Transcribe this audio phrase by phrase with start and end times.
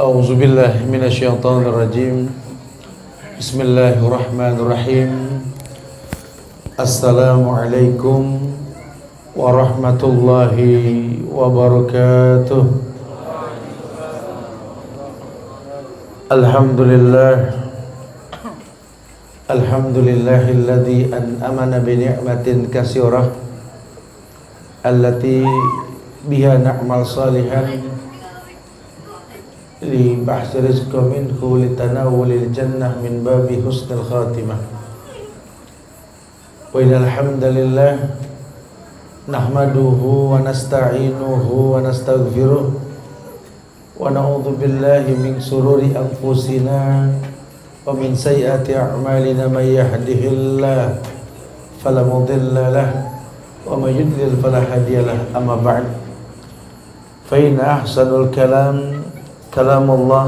[0.00, 2.32] أعوذ بالله من الشيطان الرجيم.
[3.36, 5.12] بسم الله الرحمن الرحيم.
[6.80, 8.22] السلام عليكم
[9.36, 10.56] ورحمة الله
[11.28, 12.64] وبركاته.
[16.32, 17.36] الحمد لله.
[19.52, 23.24] الحمد لله الذي أنأمنا بنعمة كثيرة
[24.80, 25.44] التي
[26.24, 27.89] بها نعمل صالحا.
[29.81, 34.55] لبحث رزق منه لتناول الجنة من باب حسن الخاتمة
[36.73, 37.93] وإن الحمد لله
[39.29, 42.65] نحمده ونستعينه ونستغفره
[43.99, 46.79] ونعوذ بالله من سرور أنفسنا
[47.85, 50.83] ومن سيئات أعمالنا من يهده الله
[51.83, 52.89] فلا مضل له
[53.65, 55.85] ومن يضلل فلا هادي له أما بعد
[57.29, 58.98] فإن أحسن الكلام
[59.55, 60.25] كلام الله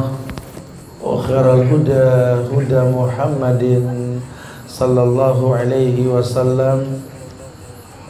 [1.03, 2.05] وخير الهدى
[2.55, 3.63] هدى محمد
[4.67, 6.77] صلى الله عليه وسلم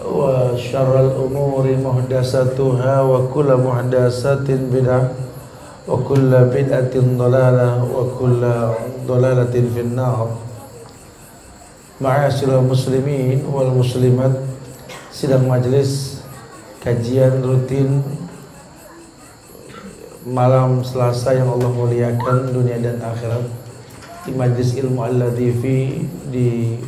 [0.06, 5.04] وشر الأمور محدثاتها وكل محدثات بدعة
[5.88, 8.42] وكل بدعة ضلالة وكل
[9.08, 10.28] ضلالة في النار
[12.02, 14.36] معاشر المسلمين والمسلمات
[15.18, 16.22] sidang majelis
[16.86, 18.06] kajian rutin
[20.27, 23.43] malam Selasa yang Allah muliakan dunia dan akhirat.
[24.23, 26.79] Di Majlis Ilmu Al-Latifi di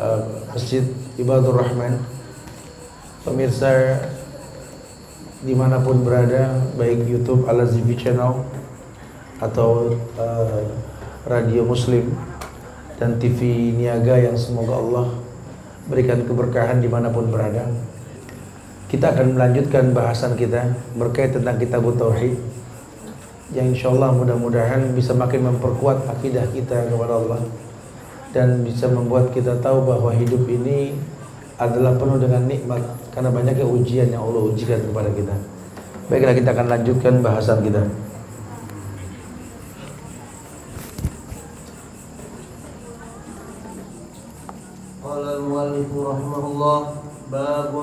[0.00, 0.24] uh,
[0.56, 0.88] Masjid
[1.20, 2.00] Ibadur Rahman.
[3.20, 4.00] Pemirsa
[5.44, 8.40] di mana pun berada baik YouTube Al-Azifi Channel
[9.40, 10.64] atau uh,
[11.28, 12.16] Radio Muslim
[12.96, 15.06] dan TV Niaga yang semoga Allah
[15.88, 17.68] berikan keberkahan di mana pun berada
[18.90, 20.66] kita akan melanjutkan bahasan kita
[20.98, 22.34] berkait tentang kitab Tauhid
[23.54, 27.38] yang insya Allah mudah-mudahan bisa makin memperkuat akidah kita kepada Allah
[28.34, 30.98] dan bisa membuat kita tahu bahwa hidup ini
[31.58, 32.82] adalah penuh dengan nikmat
[33.14, 35.34] karena banyaknya ujian yang Allah ujikan kepada kita.
[36.10, 37.86] Baiklah kita akan lanjutkan bahasan kita.
[44.98, 45.90] Qala al-muallif
[47.32, 47.74] باب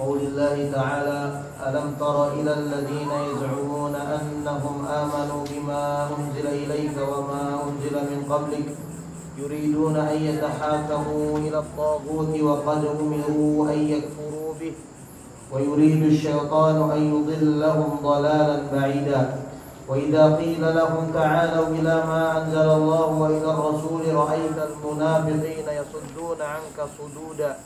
[0.00, 7.94] قول الله تعالى ألم تر إلى الذين يزعمون أنهم آمنوا بما أنزل إليك وما أنزل
[8.10, 8.76] من قبلك
[9.38, 14.74] يريدون أن يتحاكموا إلى الطاغوت وقد أمروا أن يكفروا به
[15.52, 19.38] ويريد الشيطان أن يضلهم ضلالا بعيدا.
[19.88, 27.56] وإذا قيل لهم تعالوا إلى ما أنزل الله وإلى الرسول رأيت المنافقين يصدون عنك صدودا.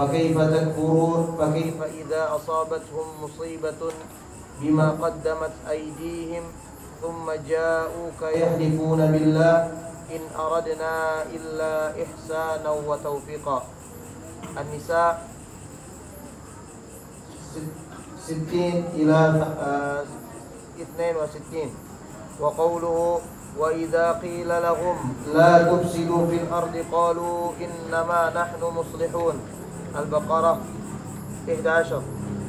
[0.00, 3.80] فكيف تكفرون؟ فكيف إذا أصابتهم مصيبة
[4.60, 6.42] بما قدمت أيديهم
[7.02, 9.56] ثم جاءوك يحلفون بالله.
[10.10, 13.62] إن أردنا إلا إحسانا وتوفيقا.
[14.60, 15.28] النساء
[18.24, 19.46] ستين إلى
[20.80, 21.70] اثنين وستين.
[22.40, 23.20] وقوله
[23.58, 24.96] وإذا قيل لهم
[25.34, 29.59] لا تفسدوا في الأرض قالوا إنما نحن مصلحون.
[29.96, 30.60] البقرة
[31.48, 32.02] 11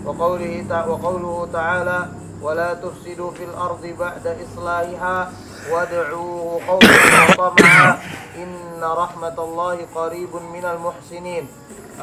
[0.06, 2.10] وقوله وقوله تعالى
[2.42, 5.32] ولا تفسدوا في الأرض بعد إصلاحها
[5.72, 8.00] وادعوه خوفا وطمعا
[8.36, 11.48] إن رحمة الله قريب من المحسنين.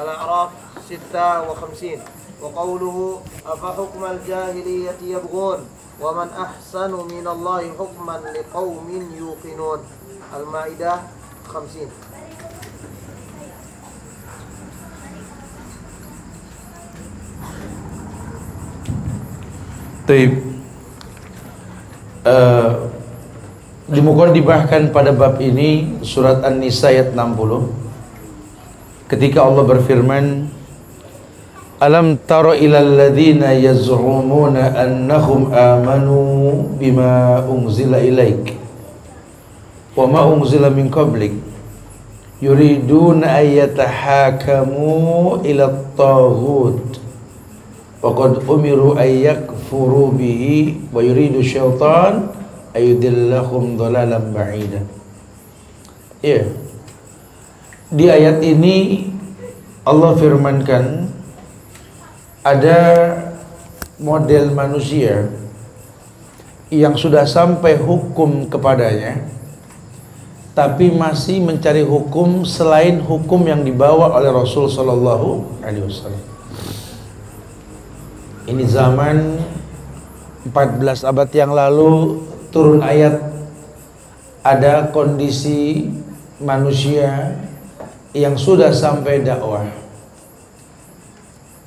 [0.03, 0.51] الأعراف
[0.89, 2.01] 56
[2.43, 5.59] وقوله أفحكم الجاهلية يبغون؟
[6.01, 9.79] ومن أحسن من الله حكما لقوم يوقنون.
[10.37, 10.95] المائدة
[11.49, 11.91] 50
[20.09, 20.41] Taib.
[22.25, 22.89] Uh,
[23.93, 30.49] di dibahkan pada bab ini surat An-Nisa ayat 60 ketika Allah berfirman
[31.77, 38.57] Alam tara ila alladhina yaz'umuna annahum amanu bima unzila ilaik
[39.93, 41.37] wa ma unzila min qablik
[42.41, 46.97] yuriduna ayyatahakamu ila at-taghut
[48.01, 49.29] wa qad umiru ay
[49.69, 52.33] yakfuru bihi wa yuridu syaitan
[52.73, 54.81] ayudillahum dhalalan ba'ida.
[56.25, 56.49] Ya.
[57.93, 59.09] Di ayat ini
[59.85, 61.13] Allah firmankan
[62.41, 62.81] ada
[64.01, 65.29] model manusia
[66.73, 69.21] yang sudah sampai hukum kepadanya
[70.57, 76.25] tapi masih mencari hukum selain hukum yang dibawa oleh Rasul sallallahu alaihi wasallam.
[78.49, 79.17] Ini zaman
[80.51, 83.21] 14 abad yang lalu turun ayat
[84.43, 85.93] ada kondisi
[86.41, 87.37] manusia
[88.17, 89.69] yang sudah sampai dakwah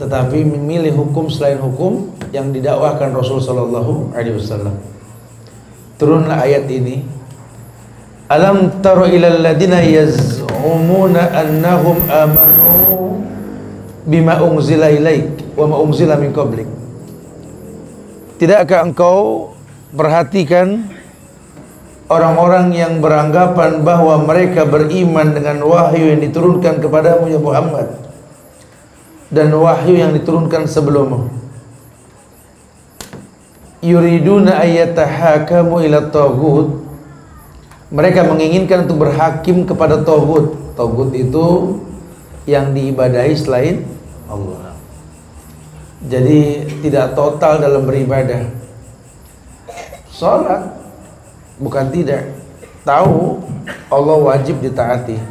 [0.01, 4.73] tetapi memilih hukum selain hukum yang didakwahkan Rasul sallallahu alaihi wasallam.
[6.01, 7.05] Turunlah ayat ini.
[8.25, 13.21] Alam taro ilal ladina yaz'umuna annahum amanu
[14.09, 16.65] bima unzila ilaik wa ma unzila min qablik.
[18.41, 19.53] Tidakkah engkau
[19.93, 20.89] perhatikan
[22.09, 28.01] orang-orang yang beranggapan bahwa mereka beriman dengan wahyu yang diturunkan kepadamu ya Muhammad?
[29.31, 31.31] dan wahyu yang diturunkan sebelummu.
[33.81, 36.85] Yuriduna ayyatahakamu ila taghut
[37.89, 41.79] mereka menginginkan untuk berhakim kepada taghut taghut itu
[42.45, 43.81] yang diibadahi selain
[44.29, 44.70] Allah
[46.01, 48.49] jadi tidak total dalam beribadah.
[50.09, 50.73] Sholat
[51.61, 52.33] bukan tidak.
[52.81, 53.37] Tahu
[53.93, 55.21] Allah wajib ditaati.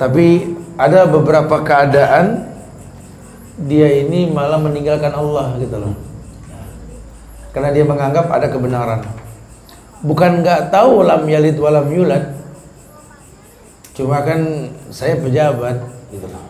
[0.00, 2.48] Tapi ada beberapa keadaan
[3.68, 5.94] dia ini malah meninggalkan Allah gitu loh.
[7.52, 9.04] Karena dia menganggap ada kebenaran.
[10.00, 12.32] Bukan nggak tahu lam yalid walam yulad.
[13.92, 15.76] Cuma kan saya pejabat
[16.08, 16.44] gitu loh.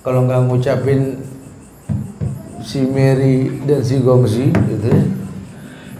[0.00, 1.20] Kalau nggak ngucapin
[2.60, 5.02] si Mary dan si Gongsi gitu ya,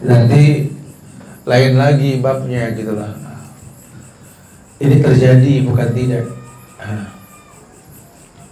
[0.05, 0.73] nanti
[1.45, 3.13] lain lagi babnya gitu loh
[4.81, 6.25] ini terjadi bukan tidak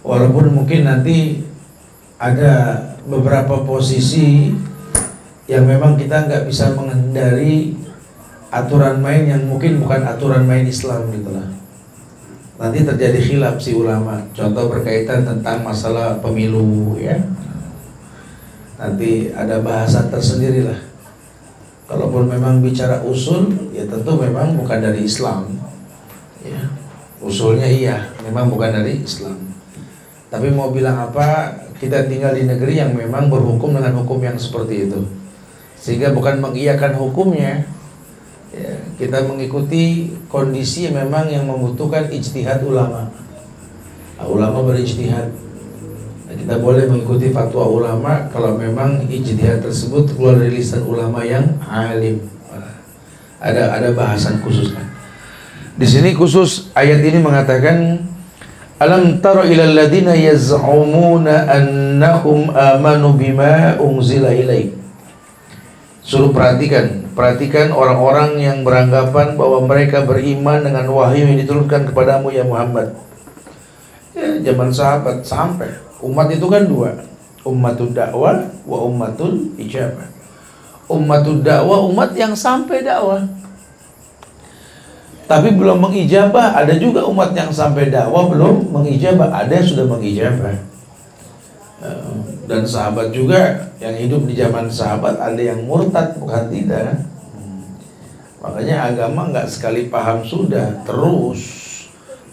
[0.05, 1.45] walaupun mungkin nanti
[2.19, 4.53] ada beberapa posisi
[5.49, 7.73] yang memang kita nggak bisa menghindari
[8.53, 11.47] aturan main yang mungkin bukan aturan main Islam gitu lah.
[12.59, 14.19] Nanti terjadi khilaf si ulama.
[14.35, 17.17] Contoh berkaitan tentang masalah pemilu ya.
[18.79, 20.79] Nanti ada bahasan tersendiri lah.
[21.91, 25.51] Kalaupun memang bicara usul, ya tentu memang bukan dari Islam.
[26.39, 26.71] Ya.
[27.19, 29.35] Usulnya iya, memang bukan dari Islam.
[30.31, 34.87] Tapi mau bilang apa, kita tinggal di negeri yang memang berhukum dengan hukum yang seperti
[34.87, 35.01] itu.
[35.75, 37.67] Sehingga bukan mengiyakan hukumnya,
[38.55, 43.11] ya, kita mengikuti kondisi memang yang membutuhkan ijtihad ulama.
[44.15, 45.48] Nah, ulama berijtihad.
[46.39, 52.23] Kita boleh mengikuti fatwa ulama kalau memang ijtihad tersebut keluar dari lisan ulama yang alim.
[53.43, 54.87] Ada ada bahasan khususnya.
[55.75, 58.07] Di sini khusus ayat ini mengatakan
[58.79, 64.71] Alam tara ila alladhina yaz'umuna annahum amanu bima unzila ilaik.
[65.99, 72.47] Suruh perhatikan, perhatikan orang-orang yang beranggapan bahwa mereka beriman dengan wahyu yang diturunkan kepadamu ya
[72.47, 72.95] Muhammad.
[74.15, 77.03] Ya, zaman sahabat sampai umat itu kan dua,
[77.43, 80.07] ummatul dakwah wa ummatul ijabah.
[80.89, 83.23] Ummatul dakwah umat yang sampai dakwah
[85.29, 89.29] tapi belum mengijabah ada juga umat yang sampai dakwah belum mengijabah.
[89.29, 90.57] Ada yang sudah mengijabah.
[92.49, 97.05] Dan sahabat juga yang hidup di zaman sahabat ada yang murtad bukan tidak.
[98.41, 101.45] Makanya agama nggak sekali paham sudah terus.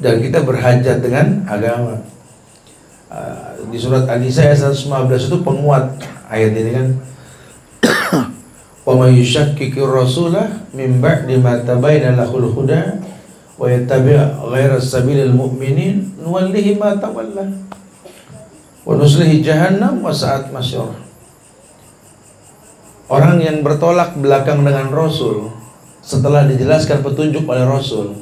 [0.00, 2.00] Dan kita berhajat dengan agama
[3.12, 5.98] eh, di surat An-Nisa ayat 115 itu penguat
[6.30, 6.88] ayat ini kan
[8.86, 13.02] wa yushakkikir rasulah min ba'di ma tabayyana lahul huda
[13.56, 14.16] wa yattabi'
[14.52, 17.46] ghayra sabilil mu'minin nuwallihi ma tawalla
[18.86, 21.06] wa nuslihi jahannam wa sa'at masyur
[23.06, 25.54] Orang yang bertolak belakang dengan Rasul
[26.02, 28.18] setelah dijelaskan petunjuk oleh Rasul.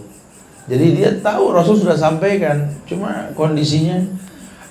[0.69, 4.05] Jadi dia tahu Rasul sudah sampaikan, cuma kondisinya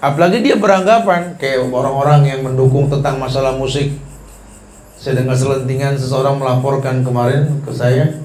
[0.04, 3.96] apalagi dia beranggapan kayak orang-orang yang mendukung tentang masalah musik.
[5.00, 8.20] Saya dengar selentingan seseorang melaporkan kemarin ke saya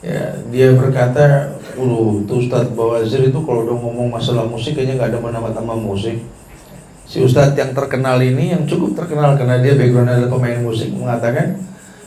[0.00, 5.10] ya dia berkata ulu tuh Ustadz Bawazir itu kalau udah ngomong masalah musik kayaknya nggak
[5.12, 6.24] ada mana tambah musik.
[7.04, 11.60] Si Ustadz yang terkenal ini yang cukup terkenal karena dia background adalah pemain musik mengatakan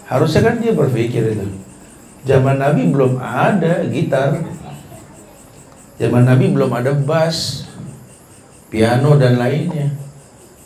[0.10, 1.48] harusnya kan dia berpikir itu.
[2.26, 4.42] Zaman Nabi belum ada gitar.
[6.02, 7.70] Zaman Nabi belum ada bass
[8.74, 9.94] piano dan lainnya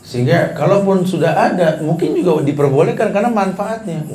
[0.07, 4.07] sehingga kalaupun sudah ada, mungkin juga diperbolehkan karena manfaatnya.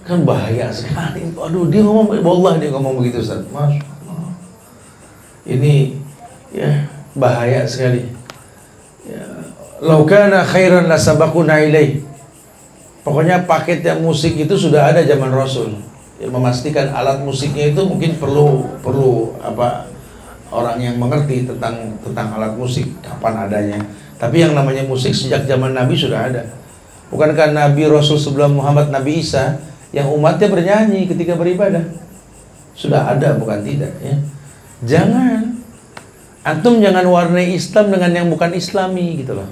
[0.00, 1.28] Kan bahaya sekali.
[1.36, 3.44] Aduh, dia ngomong, wallah dia ngomong begitu Ustaz.
[3.52, 3.76] Mas,
[5.44, 6.00] ini
[6.48, 8.08] ya bahaya sekali.
[9.04, 9.52] Ya,
[9.84, 12.00] laukana khairan la sabakuna ilaih.
[13.04, 15.84] Pokoknya paket yang musik itu sudah ada zaman Rasul.
[16.16, 19.92] Ya, memastikan alat musiknya itu mungkin perlu perlu apa
[20.50, 23.78] orang yang mengerti tentang tentang alat musik kapan adanya.
[24.16, 26.42] Tapi yang namanya musik sejak zaman Nabi sudah ada.
[27.12, 29.60] Bukankah Nabi Rasul sebelum Muhammad Nabi Isa
[29.94, 31.84] yang umatnya bernyanyi ketika beribadah?
[32.76, 34.16] Sudah ada bukan tidak ya.
[34.84, 35.56] Jangan
[36.44, 39.48] antum jangan warnai Islam dengan yang bukan Islami gitu loh.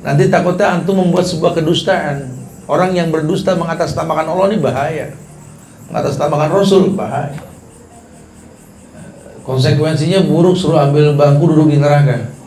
[0.00, 2.40] Nanti takutnya antum membuat sebuah kedustaan.
[2.70, 5.06] Orang yang berdusta mengatasnamakan Allah ini bahaya.
[5.90, 7.49] Mengatasnamakan Rasul bahaya.
[9.42, 12.40] Konsekuensinya buruk suruh ambil bangku duduk di neraka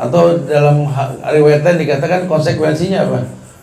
[0.00, 0.88] atau dalam
[1.20, 3.20] riwayat lain dikatakan konsekuensinya apa?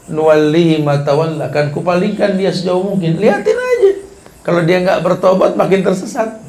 [0.08, 3.18] Nuwallihi matawal akan kupalingkan dia sejauh mungkin.
[3.18, 3.92] Lihatin aja.
[4.46, 6.40] Kalau dia nggak bertobat makin tersesat.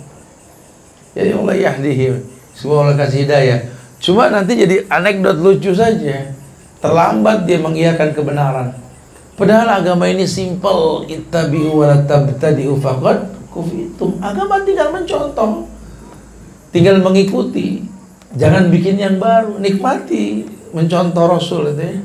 [1.17, 2.21] Jadi Allah yahdihi.
[2.55, 3.59] Semua Allah kasih hidayah.
[3.99, 6.31] Cuma nanti jadi anekdot lucu saja.
[6.79, 8.69] Terlambat dia mengiyakan kebenaran.
[9.35, 11.09] Padahal agama ini simple.
[11.11, 14.19] Ittabi'u wa tabtadi'u faqad kufitum.
[14.21, 15.67] Agama tinggal mencontoh.
[16.69, 17.89] Tinggal mengikuti
[18.37, 20.45] Jangan bikin yang baru, nikmati
[20.77, 21.97] mencontoh Rasul itu ya.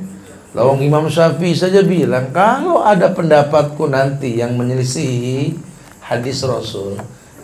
[0.54, 5.58] Lawang Imam Syafi'i saja bilang kalau ada pendapatku nanti yang menyelisihi
[6.00, 6.96] hadis Rasul,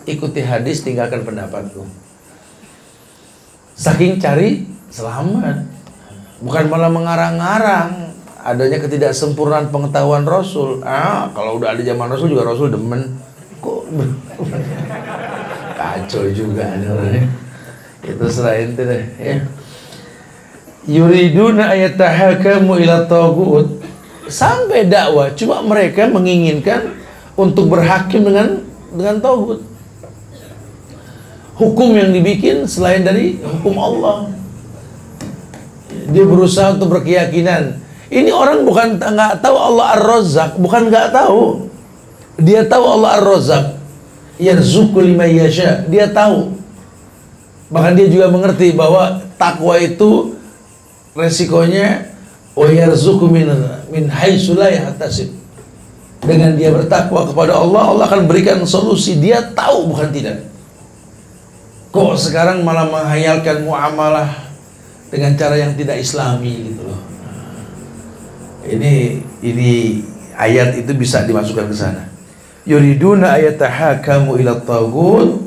[0.06, 1.84] ikuti hadis tinggalkan pendapatku.
[3.74, 5.66] Saking cari selamat,
[6.40, 10.80] bukan malah mengarang-arang adanya ketidaksempurnaan pengetahuan Rasul.
[10.86, 13.20] Ah, kalau udah ada zaman Rasul juga Rasul demen.
[15.76, 17.26] Kacau juga ada orangnya
[18.04, 19.36] itu selain itu deh ya.
[20.88, 23.68] Yuriduna ayatahakamu ila tagut.
[24.30, 26.96] Sampai dakwah cuma mereka menginginkan
[27.36, 29.60] untuk berhakim dengan dengan tagut.
[31.60, 34.32] Hukum yang dibikin selain dari hukum Allah.
[36.08, 37.76] Dia berusaha untuk berkeyakinan.
[38.08, 41.68] Ini orang bukan nggak tahu Allah Ar-Razzaq bukan nggak tahu.
[42.40, 43.79] Dia tahu Allah Ar-Razzaq
[44.40, 46.60] yarzuqu liman yasha dia tahu
[47.70, 50.34] Bahkan dia juga mengerti bahwa takwa itu
[51.14, 52.10] resikonya
[52.58, 53.46] wayarzuku min
[53.94, 55.30] min yahtasib.
[56.20, 59.16] Dengan dia bertakwa kepada Allah, Allah akan berikan solusi.
[59.16, 60.44] Dia tahu bukan tidak.
[61.94, 64.28] Kok sekarang malah menghayalkan muamalah
[65.08, 67.00] dengan cara yang tidak islami gitu loh.
[68.68, 68.92] Ini
[69.40, 69.70] ini
[70.36, 72.09] ayat itu bisa dimasukkan ke sana.
[72.68, 75.40] Yuriduna ayatahakamu ila tagut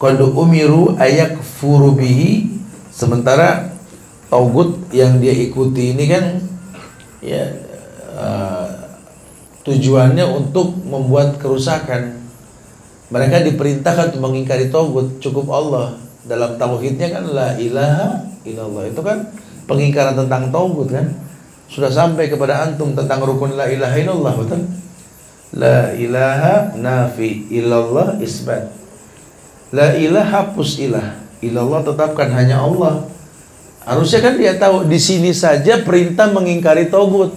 [0.00, 2.48] qad umiru ayak furubihi
[2.88, 3.76] sementara
[4.32, 6.24] taugut yang dia ikuti ini kan
[7.20, 7.52] ya
[8.16, 8.64] uh,
[9.62, 12.24] tujuannya untuk membuat kerusakan.
[13.12, 16.00] Mereka diperintahkan untuk mengingkari taugut cukup Allah.
[16.24, 18.88] Dalam tauhidnya kan la ilaha illallah.
[18.88, 19.28] Itu kan
[19.68, 21.12] pengingkaran tentang taugut kan?
[21.68, 24.64] Sudah sampai kepada antum tentang rukun la ilaha illallah betul
[25.52, 28.82] la ilaha nafi illallah isbat
[29.72, 31.16] La ilaha hapus ilah.
[31.40, 33.08] Ilallah tetapkan hanya Allah.
[33.82, 37.34] Harusnya kan dia tahu di sini saja perintah mengingkari togut.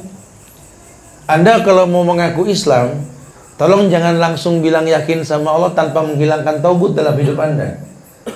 [1.26, 3.02] Anda kalau mau mengaku Islam,
[3.58, 7.82] tolong jangan langsung bilang yakin sama Allah tanpa menghilangkan togut dalam hidup Anda.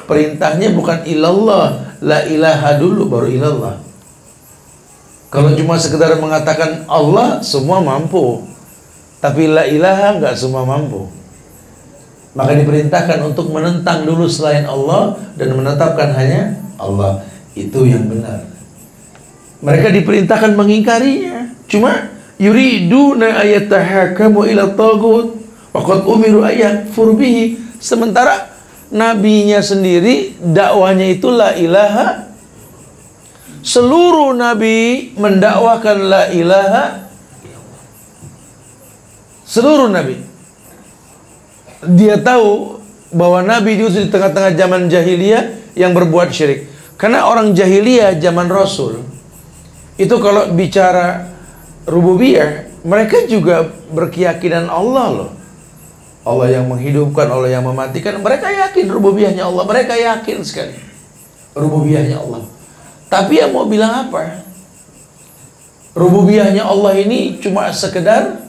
[0.09, 3.75] Perintahnya bukan ilallah, la ilaha dulu baru ilallah.
[5.29, 8.41] Kalau cuma sekedar mengatakan Allah, semua mampu.
[9.20, 11.12] Tapi la ilaha nggak semua mampu.
[12.38, 17.26] Maka diperintahkan untuk menentang dulu selain Allah dan menetapkan hanya Allah.
[17.52, 18.48] Itu yang benar.
[19.60, 21.52] Mereka diperintahkan mengingkarinya.
[21.68, 25.36] Cuma yuriduna ayatahakamu ila tagut
[25.76, 27.76] waqad umiru ayat furbihi.
[27.84, 28.56] Sementara
[28.88, 32.30] nabinya sendiri dakwanya itu la ilaha
[33.60, 37.09] seluruh nabi mendakwakan la ilaha
[39.50, 40.29] seluruh nabi
[41.86, 42.79] dia tahu
[43.10, 46.70] bahwa Nabi diutus di tengah-tengah zaman jahiliyah yang berbuat syirik.
[47.00, 49.00] Karena orang jahiliyah zaman Rasul
[49.96, 51.32] itu kalau bicara
[51.88, 55.32] rububiyah, mereka juga berkeyakinan Allah loh.
[56.27, 58.20] Allah yang menghidupkan, Allah yang mematikan.
[58.20, 59.63] Mereka yakin rububiyahnya Allah.
[59.63, 60.75] Mereka yakin sekali
[61.56, 62.44] rububiyahnya Allah.
[63.10, 64.44] Tapi yang mau bilang apa?
[65.98, 68.49] Rububiyahnya Allah ini cuma sekedar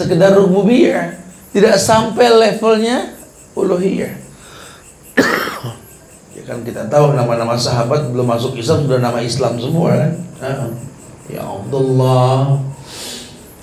[0.00, 1.20] sekedar rububiyah
[1.52, 3.12] tidak sampai levelnya
[3.52, 4.16] uluhiyah.
[6.40, 10.12] ya kan kita tahu nama-nama sahabat belum masuk Islam sudah nama Islam semua kan.
[11.28, 12.56] Ya Abdullah,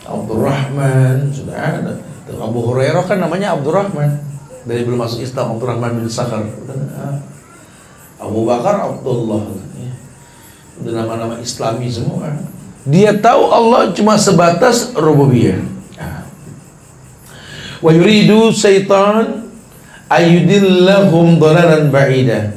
[0.06, 1.94] Abdurrahman sudah ada.
[2.27, 4.20] Abu Hurairah kan namanya Abdurrahman
[4.67, 6.44] dari belum masuk Islam Abdurrahman bin Sakhar.
[8.20, 9.48] Abu Bakar Abdullah.
[9.79, 9.91] Ya.
[10.84, 12.36] Udah nama-nama Islami semua.
[12.84, 15.76] Dia tahu Allah cuma sebatas rububiyah
[17.81, 19.43] wa yuridu syaitan
[20.10, 22.53] ayudillahum dhalalan ba'ida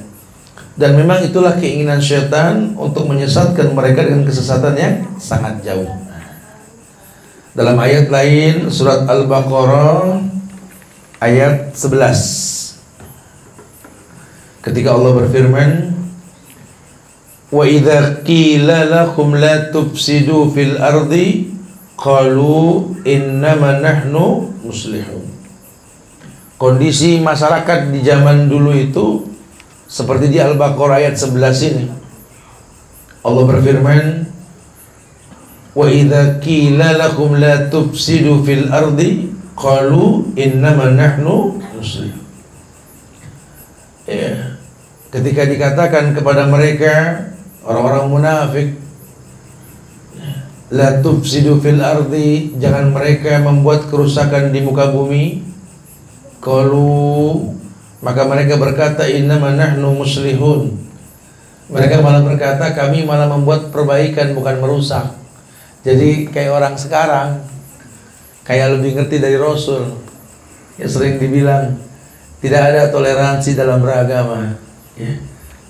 [0.81, 5.93] Dan memang itulah keinginan syaitan untuk menyesatkan mereka dengan kesesatan yang sangat jauh.
[7.53, 10.25] Dalam ayat lain surat Al-Baqarah
[11.21, 15.93] ayat 11 ketika Allah berfirman
[17.50, 21.50] wa idza qila lakum la tufsidu fil ardi
[22.00, 25.28] qalu innama nahnu muslihun
[26.61, 29.25] kondisi masyarakat di zaman dulu itu
[29.90, 31.85] seperti di Al-Baqarah ayat 11 ini.
[33.26, 34.28] Allah berfirman,
[35.75, 42.23] "Wa idza qila lakum la tufsidu fil ardi qalu innama nahnu muslimun."
[44.07, 44.57] Ya.
[45.11, 47.26] Ketika dikatakan kepada mereka
[47.66, 48.69] orang-orang munafik
[50.71, 55.43] La tufsidu fil ardi Jangan mereka membuat kerusakan di muka bumi
[56.39, 57.59] Kalau
[58.00, 60.73] maka mereka berkata innama nahnu muslihun.
[61.71, 65.15] Mereka malah berkata kami malah membuat perbaikan bukan merusak.
[65.85, 67.45] Jadi kayak orang sekarang
[68.43, 70.00] kayak lebih ngerti dari Rasul.
[70.81, 71.77] Ya sering dibilang
[72.41, 74.57] tidak ada toleransi dalam beragama.
[74.97, 75.21] Ya.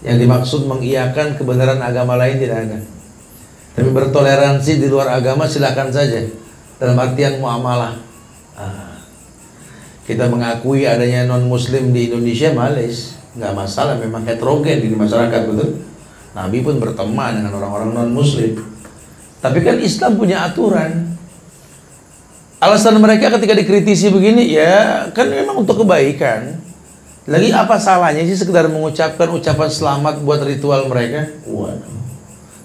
[0.01, 2.79] Yang dimaksud mengiyakan kebenaran agama lain tidak ada.
[3.75, 6.25] Tapi bertoleransi di luar agama silakan saja.
[6.81, 7.95] Dalam artian muamalah.
[8.59, 8.99] Ah.
[10.05, 13.15] Kita mengakui adanya non muslim di Indonesia males.
[13.39, 15.87] Nggak masalah memang heterogen di masyarakat betul?
[16.35, 18.71] Nabi pun berteman dengan orang-orang non muslim
[19.41, 21.17] tapi kan Islam punya aturan.
[22.61, 26.61] Alasan mereka ketika dikritisi begini ya kan memang untuk kebaikan.
[27.25, 31.33] Lagi apa salahnya sih sekedar mengucapkan ucapan selamat buat ritual mereka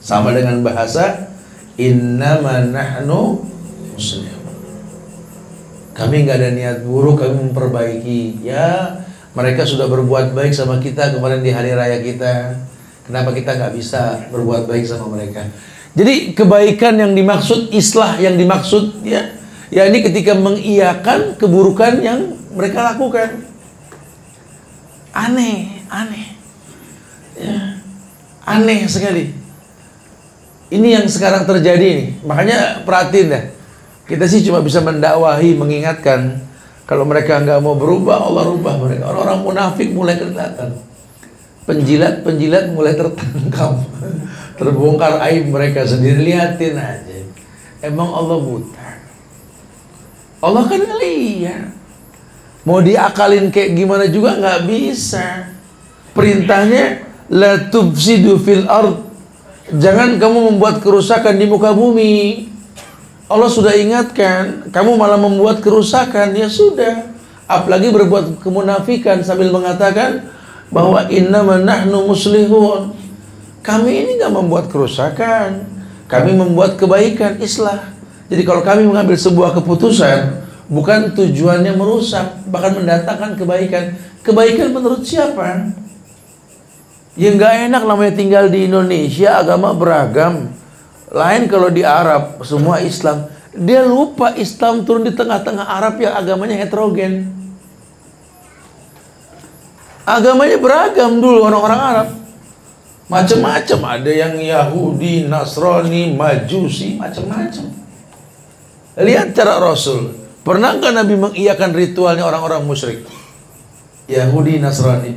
[0.05, 1.33] sama dengan bahasa
[1.81, 3.41] innama nahnu
[3.97, 4.35] muslim
[5.95, 8.43] kami nggak ada niat buruk, kami memperbaiki.
[8.43, 8.99] Ya,
[9.31, 12.59] mereka sudah berbuat baik sama kita kemarin di hari raya kita.
[13.07, 15.47] Kenapa kita nggak bisa berbuat baik sama mereka?
[15.95, 19.39] Jadi kebaikan yang dimaksud, islah yang dimaksud, ya,
[19.71, 23.47] ya ini ketika mengiyakan keburukan yang mereka lakukan.
[25.15, 26.35] Aneh, aneh,
[27.39, 27.79] ya,
[28.43, 29.31] aneh sekali.
[30.75, 32.07] Ini yang sekarang terjadi nih.
[32.27, 33.45] Makanya perhatiin deh
[34.05, 36.45] kita sih cuma bisa mendakwahi, mengingatkan.
[36.85, 39.09] Kalau mereka nggak mau berubah, Allah rubah mereka.
[39.09, 40.77] Orang-orang munafik mulai kelihatan.
[41.65, 43.81] Penjilat-penjilat mulai tertangkap.
[44.61, 46.21] Terbongkar aib mereka sendiri.
[46.21, 47.17] Lihatin aja.
[47.81, 48.89] Emang Allah buta.
[50.45, 51.73] Allah kan ngeliat.
[52.61, 55.49] Mau diakalin kayak gimana juga nggak bisa.
[56.13, 57.01] Perintahnya
[57.33, 59.04] la tufsidu fil ard.
[59.65, 62.45] Jangan kamu membuat kerusakan di muka bumi.
[63.25, 67.09] Allah sudah ingatkan, kamu malah membuat kerusakan, ya sudah.
[67.49, 70.29] Apalagi berbuat kemunafikan sambil mengatakan
[70.69, 72.93] bahwa inna nahnu muslihun.
[73.65, 75.65] Kami ini nggak membuat kerusakan,
[76.05, 77.89] kami membuat kebaikan, islah.
[78.29, 83.97] Jadi kalau kami mengambil sebuah keputusan, bukan tujuannya merusak, bahkan mendatangkan kebaikan.
[84.21, 85.73] Kebaikan menurut siapa?
[87.15, 90.51] Ya nggak enak namanya tinggal di Indonesia, agama beragam
[91.15, 93.31] lain kalau di Arab, semua Islam.
[93.55, 97.31] Dia lupa Islam turun di tengah-tengah Arab yang agamanya heterogen.
[100.03, 102.07] Agamanya beragam dulu orang-orang Arab.
[103.07, 107.69] Macam-macam, ada yang Yahudi, Nasrani, Majusi, macam-macam.
[108.99, 110.19] Lihat cara Rasul.
[110.43, 113.07] Pernahkah Nabi mengiyakan ritualnya orang-orang musyrik?
[114.11, 115.15] Yahudi, Nasrani.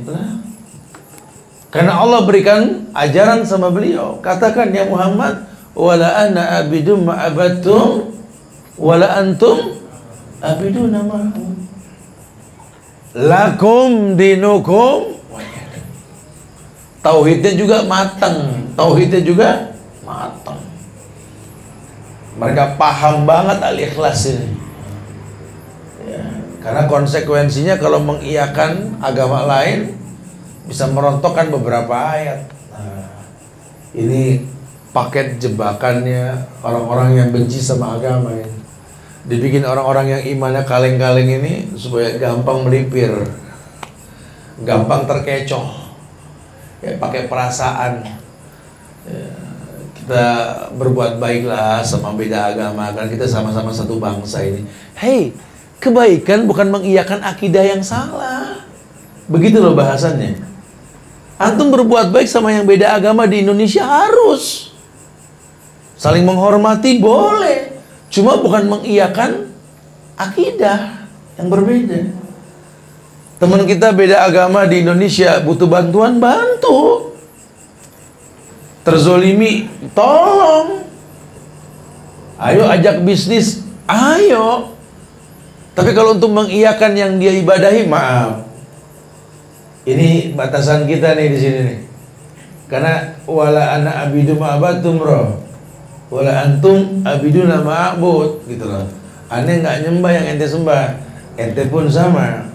[1.69, 4.17] Karena Allah berikan ajaran sama beliau.
[4.25, 5.45] Katakan ya Muhammad,
[5.77, 8.09] wala ana abidum ma'abattum
[8.73, 9.77] wala antum
[10.41, 11.53] abiduna ma'hum.
[13.13, 15.21] Lakum dinukum.
[16.99, 18.69] Tauhidnya juga matang.
[18.73, 19.49] Tauhidnya juga
[20.01, 20.59] matang.
[22.39, 24.49] Mereka paham banget al-ikhlas ini.
[26.07, 26.23] Ya,
[26.63, 29.98] karena konsekuensinya kalau mengiyakan agama lain
[30.69, 33.09] bisa merontokkan beberapa ayat nah,
[33.97, 34.45] ini
[34.89, 38.57] paket jebakannya orang-orang yang benci sama agama ini.
[39.29, 43.13] Dibikin orang-orang yang imannya kaleng-kaleng ini supaya gampang melipir,
[44.65, 45.93] gampang terkecoh,
[46.81, 48.09] ya pakai perasaan.
[49.05, 49.27] Ya,
[49.93, 50.25] kita
[50.73, 54.65] berbuat baiklah sama beda agama karena kita sama-sama satu bangsa ini.
[54.97, 55.35] Hei,
[55.77, 58.65] kebaikan bukan mengiyakan akidah yang salah.
[59.29, 60.48] Begitu loh bahasannya.
[61.39, 64.75] Antum berbuat baik sama yang beda agama di Indonesia harus.
[65.95, 67.79] Saling menghormati boleh.
[68.11, 69.47] Cuma bukan mengiyakan
[70.19, 71.07] akidah
[71.39, 72.11] yang berbeda.
[73.39, 77.09] Teman kita beda agama di Indonesia butuh bantuan, bantu.
[78.89, 80.81] terzolimi tolong
[82.41, 84.73] ayo ajak bisnis ayo
[85.77, 88.48] tapi kalau untuk mengiyakan yang dia ibadahi maaf
[89.89, 91.79] ini batasan kita nih di sini nih.
[92.69, 95.49] Karena wala anak abidu ma'abatum roh
[96.09, 98.85] wala antum abiduna ma'abud gitu loh.
[99.29, 100.85] Aneh nggak nyembah yang ente sembah.
[101.37, 102.49] Ente pun sama.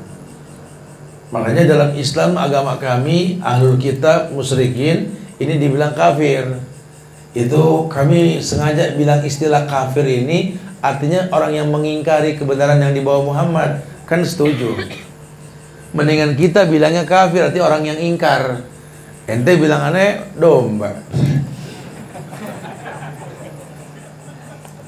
[1.31, 6.63] Makanya dalam Islam agama kami ahlul kitab musyrikin ini dibilang kafir.
[7.35, 13.83] Itu kami sengaja bilang istilah kafir ini artinya orang yang mengingkari kebenaran yang dibawa Muhammad.
[14.07, 14.79] Kan setuju
[15.95, 18.67] mendingan kita bilangnya kafir arti orang yang ingkar
[19.25, 20.93] ente bilang aneh domba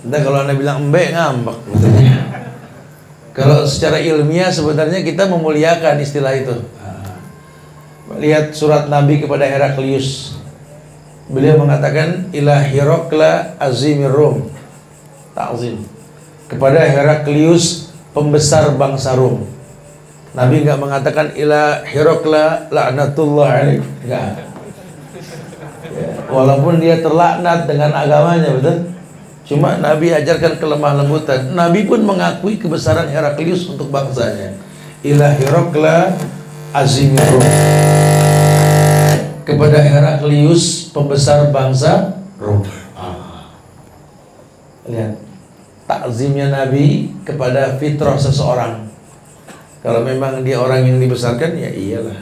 [0.07, 1.59] Entah kalau anda bilang embe ngambek
[3.35, 6.57] Kalau secara ilmiah sebenarnya kita memuliakan istilah itu.
[8.23, 10.39] Lihat surat Nabi kepada Heraklius.
[11.27, 14.47] Beliau mengatakan ila Hirokla azimir Rum.
[15.35, 15.83] Ta'zim.
[16.47, 19.56] Kepada Heraklius pembesar bangsa Rum.
[20.37, 23.81] Nabi enggak mengatakan ila Hirokla la'natullah alaih.
[24.05, 24.53] Enggak.
[25.97, 28.93] Ya, walaupun dia terlaknat dengan agamanya, betul?
[29.49, 31.57] Cuma Nabi ajarkan kelemah lembutan.
[31.57, 34.61] Nabi pun mengakui kebesaran Heraklius untuk bangsanya.
[35.01, 36.13] Ila Herakla
[36.77, 37.47] Azimirum.
[39.47, 42.61] Kepada Heraklius pembesar bangsa Rom.
[42.93, 43.49] Ah.
[44.85, 45.17] Lihat
[45.89, 48.86] takzimnya Nabi kepada fitrah seseorang.
[49.85, 52.21] Kalau memang dia orang yang dibesarkan ya iyalah.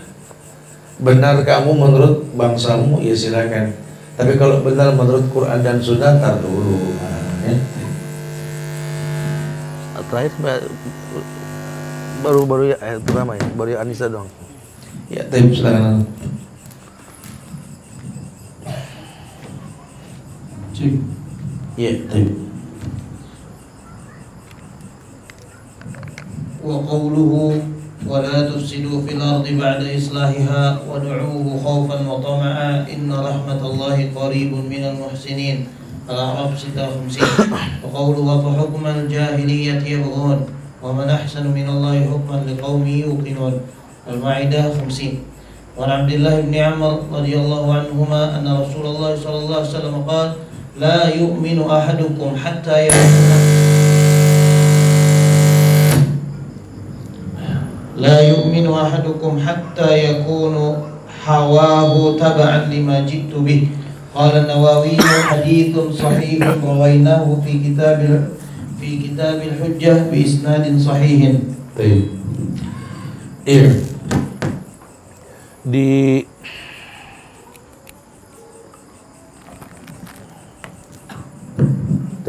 [0.98, 3.74] Benar kamu menurut bangsamu ya silakan.
[4.14, 6.94] Tapi kalau benar menurut Quran dan Sunnah tar dulu.
[7.42, 7.54] Ya.
[10.06, 10.32] Terakhir
[12.22, 14.30] baru baru ya eh, drama ya, baru ya Anissa doang.
[15.10, 16.06] Ya, tapi silakan.
[20.74, 20.94] Cik.
[21.74, 22.43] Ya, tapi.
[26.66, 27.60] وقوله
[28.08, 35.66] ولا تفسدوا في الأرض بعد إصلاحها ودعوه خوفا وطمعا إن رحمة الله قريب من المحسنين.
[36.10, 37.28] الأعراف 56
[37.84, 40.38] وقوله فحكم الجاهلية يبغون
[40.82, 43.54] ومن أحسن من الله حكما لقوم يوقنون.
[44.10, 45.18] المائدة 50
[45.78, 49.96] وعن عبد الله بن عمر رضي الله عنهما أن رسول الله صلى الله عليه وسلم
[50.06, 50.32] قال
[50.80, 53.53] لا يؤمن أحدكم حتى يكون
[57.97, 60.55] لا يؤمن أحدكم حتى يكون
[61.25, 63.67] حواه تبعا لما جئت به
[64.15, 68.29] قال النووي حديث صحيح رويناه في كتاب
[68.81, 71.21] في كتاب الحجة بإسناد صحيح
[71.77, 72.03] طيب
[73.49, 73.65] iya
[75.65, 76.21] di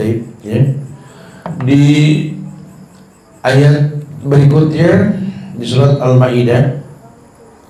[0.00, 0.60] Taib, ya.
[1.60, 1.82] Di
[3.44, 5.12] ayat berikutnya
[5.65, 6.77] di surat Al-Maidah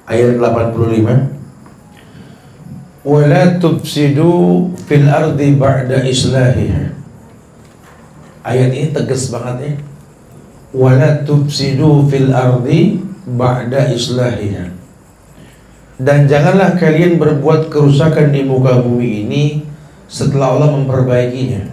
[0.04, 6.92] ayat 85 wala tufsidu fil ardi ba'da islahiha.
[8.44, 9.72] Ayat ini tegas banget ya.
[10.76, 13.00] Wala tufsidu fil ardi
[13.32, 14.76] ba'da islahiha.
[15.96, 19.64] Dan janganlah kalian berbuat kerusakan di muka bumi ini
[20.12, 21.64] setelah Allah memperbaikinya.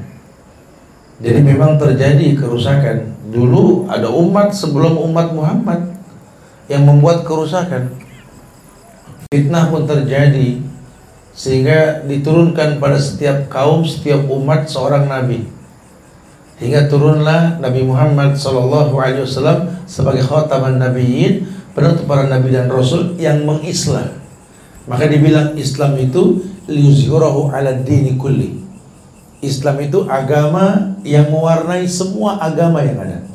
[1.18, 3.10] Jadi memang terjadi kerusakan.
[3.26, 5.91] Dulu ada umat sebelum umat Muhammad
[6.70, 7.94] yang membuat kerusakan
[9.32, 10.60] fitnah pun terjadi
[11.32, 15.48] sehingga diturunkan pada setiap kaum, setiap umat seorang nabi.
[16.60, 23.18] Hingga turunlah Nabi Muhammad sallallahu alaihi wasallam sebagai khataman nabiyyin, penutup para nabi dan rasul
[23.18, 24.14] yang mengislam.
[24.86, 28.62] Maka dibilang Islam itu liyuzhirahu ala dini kulli.
[29.42, 33.31] Islam itu agama yang mewarnai semua agama yang ada.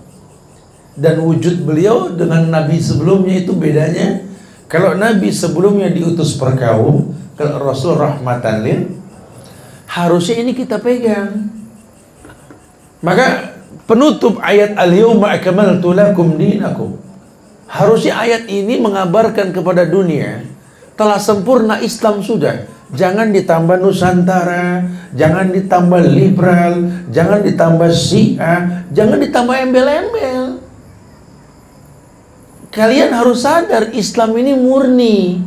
[0.98, 4.26] Dan wujud beliau dengan nabi sebelumnya itu bedanya
[4.68, 8.82] kalau nabi sebelumnya diutus per kaum, kalau Rasul rahmatan lil
[9.88, 11.48] harusnya ini kita pegang.
[13.00, 13.56] Maka
[13.88, 17.00] penutup ayat al-yawma akmaltu lakum dinakum.
[17.68, 20.44] Harusnya ayat ini mengabarkan kepada dunia
[21.00, 22.68] telah sempurna Islam sudah.
[22.92, 30.67] Jangan ditambah Nusantara, jangan ditambah liberal, jangan ditambah Syiah, jangan ditambah embel-embel.
[32.78, 35.42] Kalian harus sadar Islam ini murni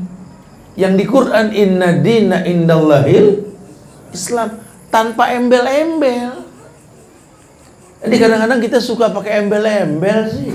[0.75, 3.47] yang di Quran inna dina indallahil
[4.11, 4.59] Islam
[4.91, 6.43] tanpa embel-embel.
[8.03, 10.51] Jadi kadang-kadang kita suka pakai embel-embel sih.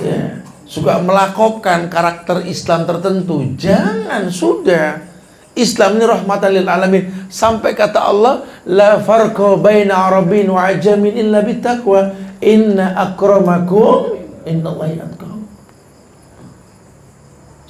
[0.00, 3.44] Ya, suka melakopkan karakter Islam tertentu.
[3.60, 5.04] Jangan, sudah.
[5.52, 7.28] Islam ini rahmatan lil alamin.
[7.28, 12.16] Sampai kata Allah, la farqa baina arabin wa ajamin illa bittaqwa.
[12.40, 14.19] Inna akramakum
[14.50, 14.98] innallahi.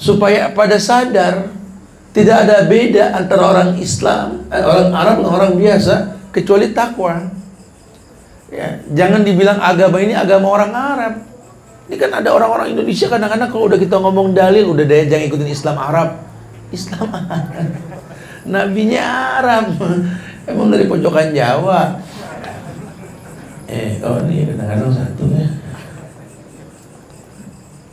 [0.00, 1.52] Supaya pada sadar
[2.10, 5.94] tidak ada beda antara orang Islam, eh, orang Arab dengan orang biasa
[6.34, 7.30] kecuali takwa.
[8.50, 11.14] Ya, jangan dibilang agama ini agama orang Arab.
[11.86, 15.50] Ini kan ada orang-orang Indonesia kadang-kadang kalau udah kita ngomong dalil udah deh jangan ikutin
[15.50, 16.08] Islam Arab.
[16.74, 17.46] Islam Arab.
[18.46, 19.04] Nabinya
[19.38, 19.64] Arab.
[20.50, 21.98] Emang dari pojokan Jawa.
[23.70, 25.46] Eh, oh ini kadang-kadang satu ya.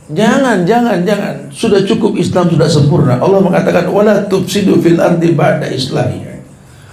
[0.08, 1.52] Jangan, jangan, jangan.
[1.52, 3.20] Sudah cukup Islam sudah sempurna.
[3.20, 6.40] Allah mengatakan wala tufsidu fil ardi ba'da islahiha.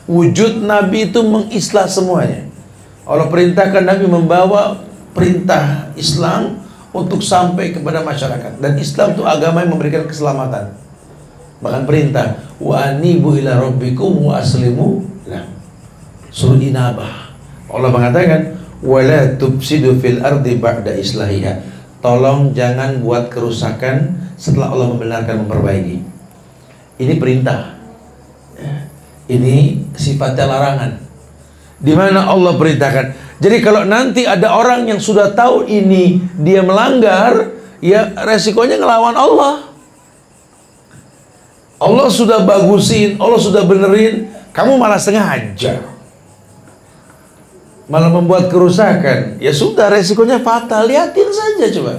[0.06, 2.43] Wujud Nabi itu mengislah semuanya.
[3.08, 4.84] Allah perintahkan Nabi membawa
[5.15, 6.60] perintah Islam
[6.91, 8.60] untuk sampai kepada masyarakat.
[8.60, 10.75] Dan Islam itu agama yang memberikan keselamatan.
[11.63, 15.47] Bahkan perintah wa anibu ila rabbikum wa aslimu lah.
[16.36, 17.32] Surah Inabah.
[17.71, 21.75] Allah mengatakan wala tufsidu fil ardi ba'da islahiha
[22.06, 26.06] Tolong jangan buat kerusakan setelah Allah membenarkan memperbaiki.
[27.02, 27.82] Ini perintah.
[29.26, 31.02] Ini sifatnya larangan.
[31.82, 33.06] Di mana Allah perintahkan.
[33.41, 39.54] Jadi kalau nanti ada orang yang sudah tahu ini dia melanggar, ya resikonya ngelawan Allah.
[41.82, 45.94] Allah sudah bagusin, Allah sudah benerin, kamu malah sengaja
[47.86, 50.89] malah membuat kerusakan, ya sudah resikonya fatal.
[50.89, 51.93] Lihatin saja coba.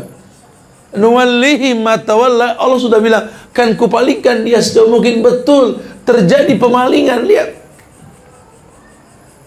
[0.96, 7.27] Nuwallihi matawalla Allah sudah bilang kan kupalingkan dia sejauh mungkin betul terjadi pemalingan.
[7.27, 7.51] Lihat.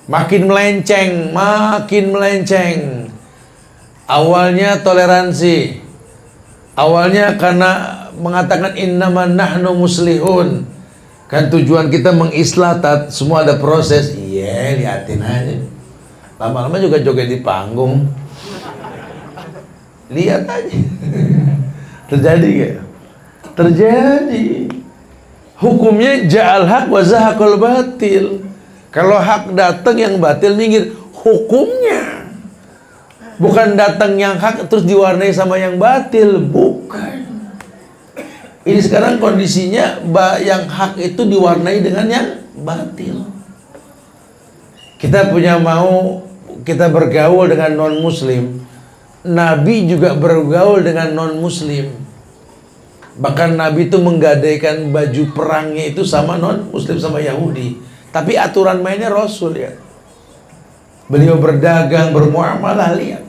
[0.10, 2.78] Makin melenceng makin melenceng.
[4.10, 5.86] Awalnya toleransi.
[6.74, 7.72] Awalnya karena
[8.18, 10.66] mengatakan innaman nahnu muslihun.
[11.30, 12.82] Kan tujuan kita mengislah
[13.14, 14.18] semua ada proses.
[14.18, 15.59] Iya liatin aja
[16.40, 18.08] lama-lama juga joget di panggung.
[20.10, 20.80] Lihat aja.
[22.10, 22.90] Terjadi gak?
[23.60, 24.72] terjadi.
[25.60, 28.48] Hukumnya ja'al hak wa zahaqal batil.
[28.96, 30.96] Kalau hak datang yang batil minggir.
[31.12, 32.32] Hukumnya.
[33.36, 36.40] Bukan datang yang hak terus diwarnai sama yang batil.
[36.40, 37.28] Bukan.
[38.64, 40.00] Ini sekarang kondisinya
[40.40, 42.28] yang hak itu diwarnai dengan yang
[42.64, 43.28] batil.
[45.00, 46.24] Kita punya mau
[46.64, 48.64] kita bergaul dengan non muslim
[49.28, 52.10] Nabi juga bergaul dengan non muslim
[53.20, 57.76] bahkan Nabi itu menggadaikan baju perangnya itu sama non muslim sama Yahudi.
[58.10, 59.76] Tapi aturan mainnya Rasul ya.
[61.12, 63.28] Beliau berdagang bermuamalah lihat.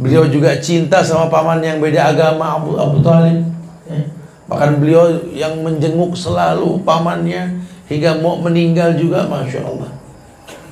[0.00, 3.48] Beliau juga cinta sama paman yang beda agama Abu, Abu Talib
[3.88, 4.00] ya.
[4.46, 9.90] bahkan beliau yang menjenguk selalu pamannya hingga mau meninggal juga Masya Allah.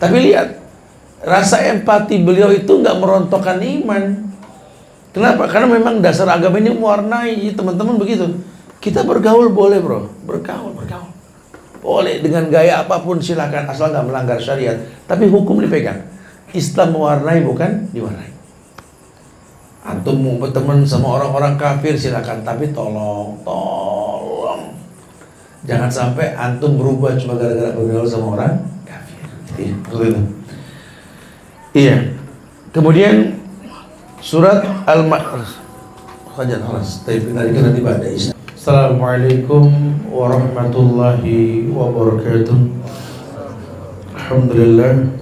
[0.01, 0.64] Tapi lihat
[1.25, 4.29] Rasa empati beliau itu nggak merontokkan iman.
[5.17, 5.49] Kenapa?
[5.49, 8.29] Karena memang dasar agama ini mewarnai teman-teman begitu.
[8.83, 11.09] Kita bergaul boleh bro, bergaul, bergaul.
[11.81, 14.77] Boleh dengan gaya apa pun silakan asal nggak melanggar syariat.
[15.09, 16.05] Tapi hukum dipegang.
[16.53, 18.33] Islam mewarnai bukan diwarnai.
[19.85, 24.75] Antum mau berteman sama orang-orang kafir silakan, tapi tolong, tolong
[25.65, 29.25] jangan sampai antum berubah cuma gara-gara bergaul sama orang kafir.
[29.57, 30.21] Iya,
[31.75, 32.15] Iya.
[32.71, 33.35] Kemudian
[34.23, 35.59] surat Al-Ma'arij.
[36.39, 37.03] Hajar haras.
[37.03, 38.31] Tapi nanti pada Isya.
[38.55, 42.59] Assalamualaikum warahmatullahi wabarakatuh.
[44.15, 45.19] Alhamdulillah.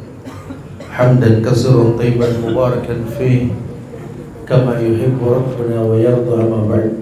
[0.93, 3.49] Hamdan kasiran tayyiban mubarakan fi
[4.45, 7.01] kama yuhibbu rabbuna wa yarda amma ba'd.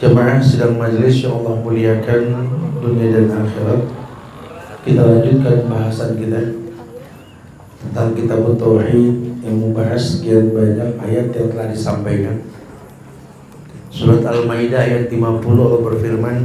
[0.00, 2.48] Jemaah sidang majelis yang Allah muliakan
[2.80, 3.80] dunia dan akhirat.
[4.88, 6.61] Kita lanjutkan bahasan kita
[7.82, 12.38] tentang kitab Tauhid yang membahas sekian banyak ayat yang telah disampaikan.
[13.90, 16.38] Surat Al-Maidah ayat 50 Allah berfirman,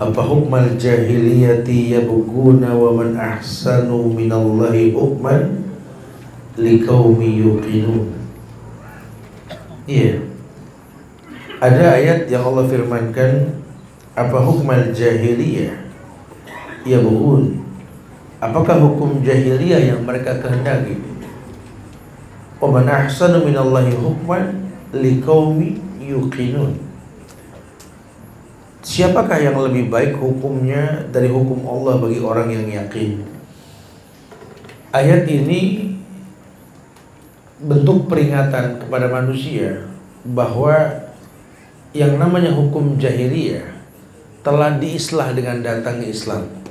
[0.00, 5.62] "Apa hukmal jahiliyati yabghuna wa man ahsanu minallahi hukman
[6.58, 8.10] liqaumi yuqinun."
[9.86, 10.26] Iya.
[11.62, 13.62] Ada ayat yang Allah firmankan,
[14.18, 15.78] "Apa hukmal jahiliyah
[16.82, 17.61] yabghun
[18.42, 20.98] Apakah hukum jahiliyah yang mereka kehendaki?
[22.58, 26.74] Wa man ahsanu minallahi hukman liqaumi yuqinun.
[28.82, 33.22] Siapakah yang lebih baik hukumnya dari hukum Allah bagi orang yang yakin?
[34.90, 35.94] Ayat ini
[37.62, 39.86] bentuk peringatan kepada manusia
[40.26, 40.74] bahwa
[41.94, 43.70] yang namanya hukum jahiliyah
[44.42, 46.61] telah diislah dengan datangnya Islam.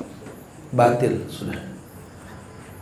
[0.71, 1.71] Batil sudah.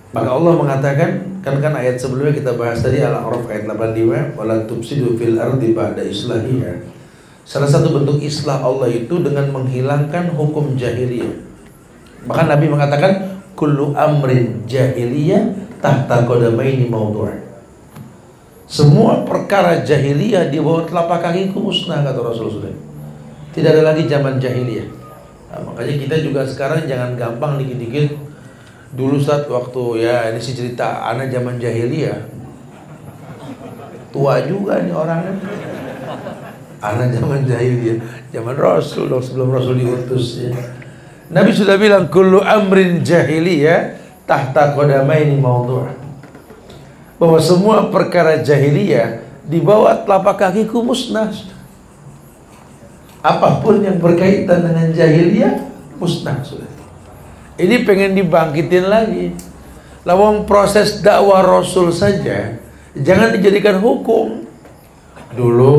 [0.10, 1.10] Maka Allah mengatakan
[1.46, 6.02] kan kan ayat sebelumnya kita bahas tadi Al-A'raf ayat 85 wala tufsidu fil ardi ba'da
[6.02, 6.82] islahiha.
[7.46, 11.34] Salah satu bentuk islah Allah itu dengan menghilangkan hukum jahiliyah.
[12.26, 17.42] Bahkan Nabi mengatakan kullu amrin jahiliyah tahta qadamaini mawdu'an.
[18.70, 22.70] Semua perkara jahiliyah di bawah telapak kakiku musnah kata Rasulullah.
[23.50, 24.99] Tidak ada lagi zaman jahiliyah.
[25.50, 28.14] Nah, makanya kita juga sekarang jangan gampang dikit-dikit.
[28.94, 32.26] Dulu saat waktu ya ini sih cerita anak zaman jahiliyah
[34.10, 35.38] tua juga nih orangnya.
[36.82, 37.98] Anak zaman jahiliyah
[38.34, 40.54] zaman Rasul dong sebelum Rasul diutus ya.
[41.30, 45.86] Nabi sudah bilang kullu amrin jahiliyah tahta qadamaini maudhu'
[47.22, 51.30] bahwa semua perkara jahiliyah di bawah telapak kakiku musnah
[53.20, 55.54] apa pun yang berkaitan dengan jahiliyah
[56.00, 56.72] musnah sudah.
[57.60, 59.36] Ini pengen dibangkitin lagi.
[60.08, 62.56] Lawang proses dakwah Rasul saja
[62.96, 64.48] jangan dijadikan hukum.
[65.30, 65.76] Dulu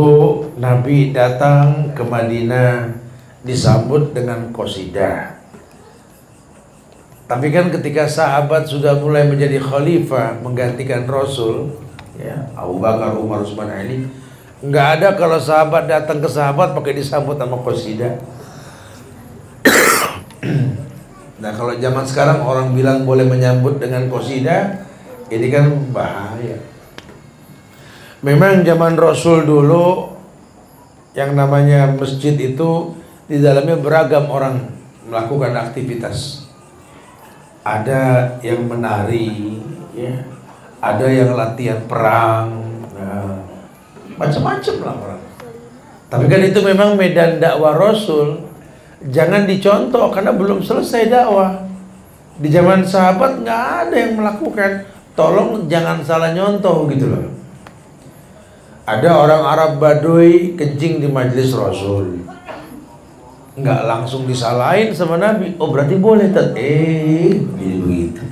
[0.62, 2.94] Nabi datang ke Madinah
[3.42, 5.40] disambut dengan kosidah.
[7.26, 11.78] Tapi kan ketika sahabat sudah mulai menjadi khalifah menggantikan Rasul,
[12.18, 14.06] ya Abu Bakar, Umar, Utsman, Ali,
[14.60, 18.20] nggak ada kalau sahabat datang ke sahabat pakai disambut sama kosidah.
[21.42, 24.84] nah kalau zaman sekarang orang bilang boleh menyambut dengan kosidah,
[25.32, 26.60] ini kan bahaya.
[28.20, 30.12] Memang zaman Rasul dulu
[31.16, 32.92] yang namanya masjid itu
[33.24, 34.60] di dalamnya beragam orang
[35.08, 36.44] melakukan aktivitas.
[37.64, 39.56] Ada yang menari,
[39.96, 40.20] ya,
[40.80, 42.69] ada yang latihan perang,
[44.20, 45.22] macam-macam lah orang.
[46.12, 48.44] Tapi kan itu memang medan dakwah Rasul.
[49.08, 51.64] Jangan dicontoh karena belum selesai dakwah.
[52.36, 54.84] Di zaman sahabat nggak ada yang melakukan.
[55.16, 57.32] Tolong jangan salah nyontoh gitu loh.
[58.84, 62.20] Ada orang Arab Baduy kencing di majelis Rasul.
[63.56, 65.56] Nggak langsung disalahin sama Nabi.
[65.56, 66.52] Oh berarti boleh tet.
[66.58, 68.24] Eh begitu.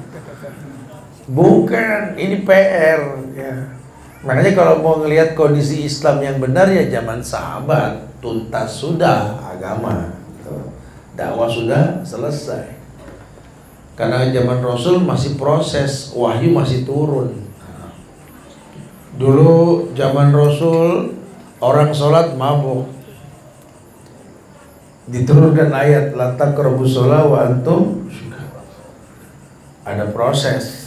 [1.29, 3.01] Bukan, ini PR
[3.37, 3.78] ya.
[4.23, 10.11] Makanya kalau mau ngelihat kondisi Islam yang benar ya zaman sahabat tuntas sudah agama.
[10.39, 10.55] Gitu.
[11.15, 12.79] Dakwah sudah selesai.
[13.99, 17.47] Karena zaman Rasul masih proses, wahyu masih turun.
[19.19, 21.19] Dulu zaman Rasul
[21.59, 22.87] orang sholat mabuk.
[25.11, 26.55] Diturunkan ayat latak
[26.87, 28.07] sholat wa antum
[29.83, 30.87] ada proses.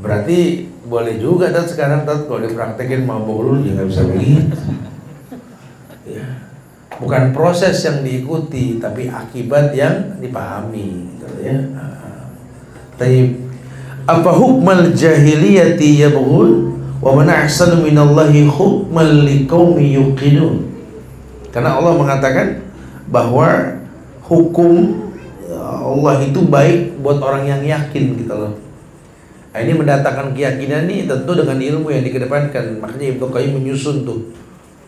[0.00, 4.56] Berarti boleh juga dan sekarang tat kalau dipraktekin mabuk dulu ya nggak bisa begitu.
[6.02, 6.26] Ya.
[6.98, 11.58] Bukan proses yang diikuti tapi akibat yang dipahami gitu ya.
[12.98, 13.38] Tapi
[14.06, 16.50] apa hukmal jahiliyati yabghun
[16.98, 20.70] wa man ahsanu minallahi hukman liqaumi yuqinun.
[21.54, 22.62] Karena Allah mengatakan
[23.06, 23.78] bahwa
[24.26, 25.02] hukum
[25.62, 28.52] Allah itu baik buat orang yang yakin gitu loh.
[29.52, 32.80] Nah, ini mendatangkan keyakinan ini tentu dengan ilmu yang dikedepankan.
[32.80, 34.32] Makanya Ibnu Qayyim menyusun tuh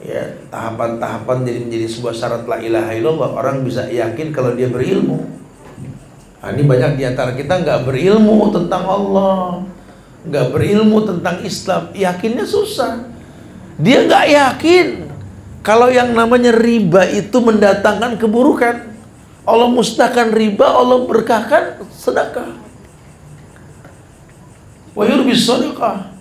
[0.05, 3.29] ya tahapan-tahapan jadi menjadi sebuah syarat la ilaha illallah.
[3.37, 5.21] Orang bisa yakin kalau dia berilmu.
[6.41, 9.65] Nah, ini banyak di antara kita nggak berilmu tentang Allah,
[10.29, 13.05] nggak berilmu tentang Islam, yakinnya susah.
[13.81, 14.87] Dia nggak yakin
[15.65, 18.97] kalau yang namanya riba itu mendatangkan keburukan.
[19.45, 22.64] Allah mustahkan riba, Allah berkahkan sedekah.
[24.95, 26.15] Wa yurbis sedekah.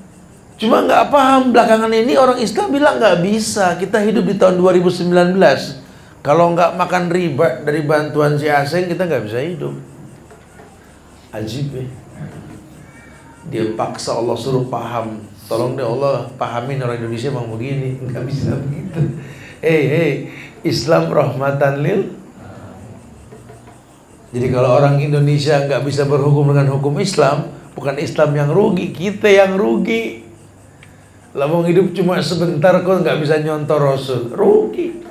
[0.58, 3.78] Cuma nggak paham belakangan ini orang Islam bilang nggak bisa.
[3.78, 5.14] Kita hidup di tahun 2019.
[6.24, 9.76] Kalau nggak makan riba dari bantuan si asing kita nggak bisa hidup.
[11.34, 11.86] Ajib ya.
[13.50, 15.22] Dia paksa Allah suruh paham.
[15.46, 18.00] Tolong deh Allah pahamin orang Indonesia mau begini.
[18.08, 19.20] Nggak bisa begitu.
[19.60, 20.12] Hei, hei,
[20.64, 22.24] Islam rahmatan lil
[24.34, 29.30] jadi kalau orang Indonesia nggak bisa berhukum dengan hukum Islam, bukan Islam yang rugi, kita
[29.30, 30.26] yang rugi.
[31.34, 35.02] Lah mau hidup cuma sebentar kok nggak bisa nyontor Rasul, rugi.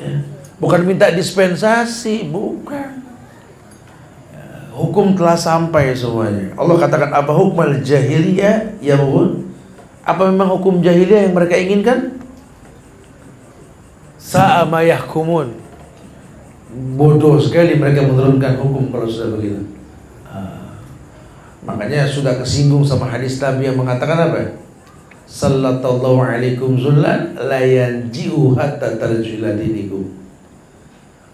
[0.00, 0.20] Ya.
[0.60, 3.00] Bukan minta dispensasi, bukan.
[4.28, 4.44] Ya,
[4.76, 6.52] hukum telah sampai semuanya.
[6.60, 8.96] Allah katakan apa hukum jahiliyah ya
[10.04, 12.20] Apa memang hukum jahiliyah yang mereka inginkan?
[14.20, 15.70] Sa'ama yahkumun
[16.70, 19.62] bodoh sekali mereka menurunkan hukum kalau sudah begitu.
[21.60, 24.56] Makanya sudah kesinggung sama hadis Nabi yang mengatakan apa?
[25.30, 30.08] Sallallahu alaikum zullan la yanji'u hatta tarjula dinikum.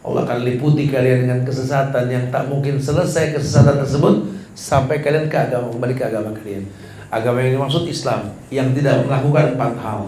[0.07, 5.35] Allah akan liputi kalian dengan kesesatan yang tak mungkin selesai kesesatan tersebut sampai kalian ke
[5.35, 6.69] agama kembali ke agama kalian.
[7.11, 10.01] Agama yang dimaksud Islam yang tidak melakukan empat hal.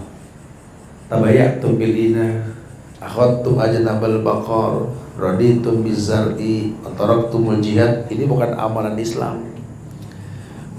[1.09, 2.53] Tabayatum bilina,
[3.01, 8.05] akhadtum ajnabal baqar, raditum bizar'i, taraktumul jihad.
[8.13, 9.48] Ini bukan amalan Islam.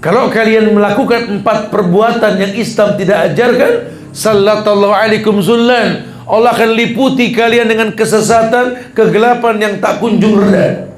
[0.00, 3.72] Kalau kalian melakukan empat perbuatan yang Islam tidak ajarkan,
[4.16, 10.88] sallallahu alaikum zullan, Allah akan liputi kalian dengan kesesatan, kegelapan yang tak kunjung reda.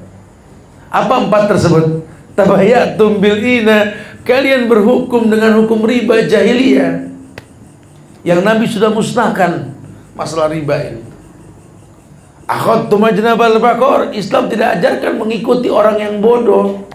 [0.87, 2.07] Apa empat tersebut?
[2.39, 3.91] Tabayatum bil ina,
[4.23, 7.11] kalian berhukum dengan hukum riba jahiliyah.
[8.23, 9.75] Yang Nabi sudah musnahkan
[10.15, 11.03] masalah riba ini.
[12.47, 16.92] Akhadtum ajnabal bakor, Islam tidak ajarkan mengikuti orang yang bodoh.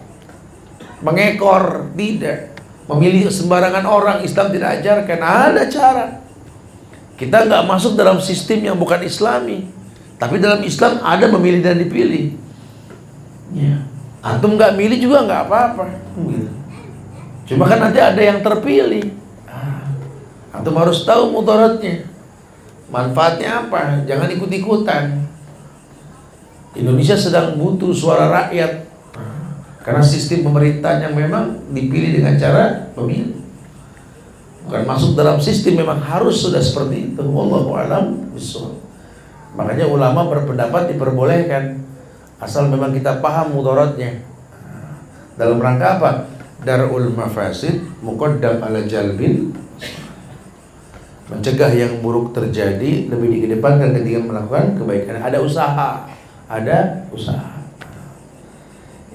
[1.04, 2.58] Mengekor, tidak.
[2.88, 5.20] Memilih sembarangan orang, Islam tidak ajarkan.
[5.20, 6.06] Ada cara.
[7.18, 9.66] Kita nggak masuk dalam sistem yang bukan islami.
[10.18, 12.34] Tapi dalam Islam ada memilih dan dipilih.
[13.54, 13.86] Ya.
[14.18, 15.86] Antum nggak milih juga nggak apa-apa.
[17.46, 19.14] Cuma kan nanti ada yang terpilih.
[19.46, 19.86] Ah.
[20.58, 22.06] Antum harus tahu mudaratnya.
[22.88, 24.02] Manfaatnya apa?
[24.08, 25.28] Jangan ikut-ikutan.
[26.78, 28.86] Indonesia sedang butuh suara rakyat.
[29.88, 33.40] Karena sistem pemerintahan yang memang dipilih dengan cara pemilu.
[34.68, 37.24] Bukan masuk dalam sistem memang harus sudah seperti itu.
[37.24, 38.20] Wallahu alam
[39.56, 41.88] makanya ulama berpendapat diperbolehkan.
[42.36, 44.20] Asal memang kita paham mudaratnya.
[45.40, 46.10] Dalam rangka apa?
[46.60, 49.56] Darul mafasid muqaddam ala jalbin.
[51.32, 55.16] Mencegah yang buruk terjadi lebih dikedepankan ketika melakukan kebaikan.
[55.16, 56.12] Ada usaha.
[56.44, 57.57] Ada usaha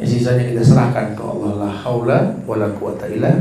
[0.03, 3.31] yang sisanya kita serahkan ke Allah la haula wala quwata illa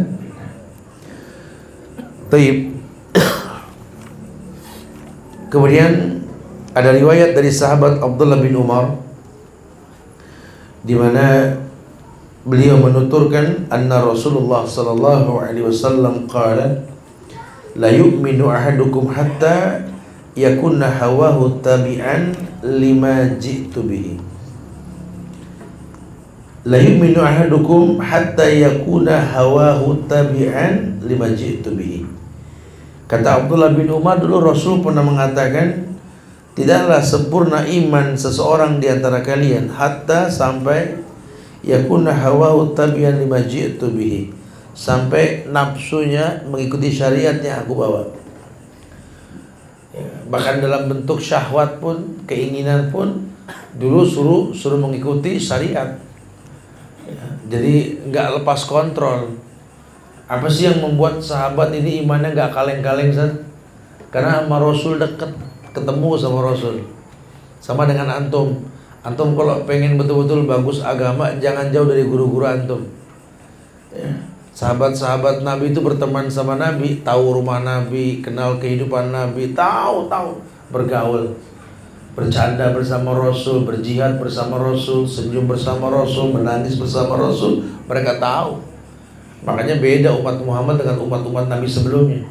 [2.30, 2.70] Taib.
[5.52, 6.22] Kemudian
[6.70, 8.94] ada riwayat dari sahabat Abdullah bin Umar
[10.86, 11.58] di mana
[12.46, 16.86] beliau menuturkan anna Rasulullah sallallahu alaihi wasallam qala
[17.74, 19.82] la yu'minu ahadukum hatta
[20.38, 24.31] yakunna hawahu tabi'an lima ji'tu bihi
[26.62, 32.06] la yu'minu ahadukum hatta yakuna hawahu tabi'an lima ji'tu bihi.
[33.10, 35.92] Kata Abdullah bin Umar dulu Rasul pernah mengatakan
[36.52, 41.00] Tidaklah sempurna iman seseorang di antara kalian Hatta sampai
[41.60, 44.32] Yakuna hawahu tabian lima ji'tu bihi.
[44.72, 48.08] Sampai nafsunya mengikuti syariat yang aku bawa
[49.92, 53.28] ya, Bahkan dalam bentuk syahwat pun Keinginan pun
[53.76, 56.00] Dulu suruh suruh mengikuti syariat
[57.50, 59.42] Jadi nggak lepas kontrol
[60.32, 63.44] apa sih yang membuat sahabat ini imannya nggak kaleng-kaleng San?
[64.08, 65.28] Karena sama Rasul deket,
[65.76, 66.88] ketemu sama Rasul.
[67.60, 68.64] Sama dengan antum.
[69.04, 72.80] Antum kalau pengen betul-betul bagus agama, jangan jauh dari guru-guru antum.
[73.92, 74.08] Ya.
[74.56, 80.40] Sahabat-sahabat Nabi itu berteman sama Nabi, tahu rumah Nabi, kenal kehidupan Nabi, tahu tahu
[80.72, 81.28] bergaul,
[82.12, 88.60] bercanda bersama Rasul, berjihad bersama Rasul, senyum bersama Rasul, menangis bersama Rasul, mereka tahu.
[89.42, 92.22] Makanya beda umat Muhammad dengan umat-umat Nabi sebelumnya.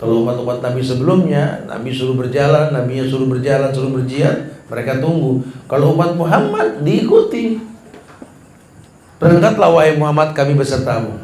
[0.00, 5.44] Kalau umat-umat Nabi sebelumnya, Nabi suruh berjalan, Nabi suruh berjalan, suruh berjihad, mereka tunggu.
[5.68, 7.60] Kalau umat Muhammad diikuti.
[9.20, 11.20] Berangkatlah wahai Muhammad kami besertamu.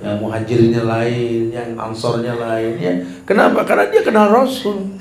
[0.00, 2.80] Yang muhajirnya lain, yang ansornya lain.
[2.80, 2.94] Ya.
[3.28, 3.68] Kenapa?
[3.68, 4.95] Karena dia kenal Rasul.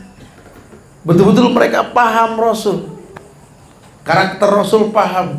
[1.06, 2.90] Betul-betul mereka paham Rasul.
[4.02, 5.38] Karakter Rasul paham.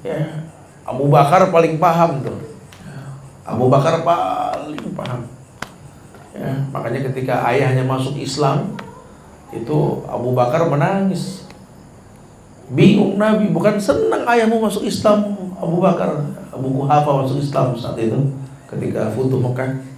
[0.00, 0.48] Ya.
[0.82, 2.40] Abu Bakar paling paham tuh.
[3.44, 5.28] Abu Bakar paling paham.
[6.32, 8.72] Ya, makanya ketika ayahnya masuk Islam,
[9.52, 11.44] itu Abu Bakar menangis.
[12.72, 16.24] Bingung Nabi, bukan senang ayahmu masuk Islam, Abu Bakar.
[16.48, 18.16] Abu Kuhafa masuk Islam saat itu
[18.72, 19.91] ketika Futuh Mekah.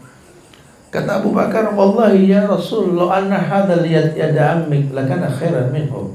[0.95, 6.15] Kata Abu Bakar, "Wallahi ya Rasul, lo anna hadal yad yada ammik lakana khairan minhu."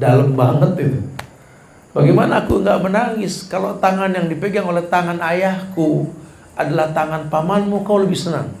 [0.00, 1.00] Dalam banget itu.
[1.92, 6.08] Bagaimana aku nggak menangis kalau tangan yang dipegang oleh tangan ayahku
[6.56, 8.52] adalah tangan pamanmu kau lebih senang.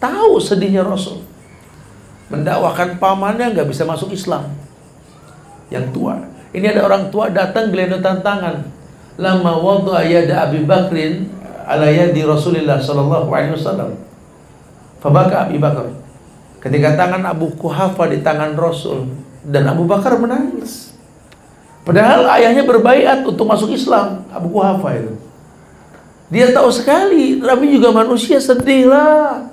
[0.00, 1.24] Tahu sedihnya Rasul.
[2.28, 4.52] Mendakwakan pamannya nggak bisa masuk Islam.
[5.72, 6.20] Yang tua.
[6.52, 8.68] Ini ada orang tua datang gelendotan tangan.
[9.16, 11.28] Lama waktu ayada Abi Bakrin
[11.64, 14.09] ala yadi Rasulullah sallallahu alaihi wasallam.
[15.00, 15.88] Fabaka Abi Bakar.
[16.60, 19.08] Ketika tangan Abu Kuhafa di tangan Rasul
[19.48, 20.92] dan Abu Bakar menangis.
[21.80, 25.16] Padahal ayahnya berbaiat untuk masuk Islam, Abu Kuhafa itu.
[26.28, 29.48] Dia tahu sekali, Nabi juga manusia sedih lah.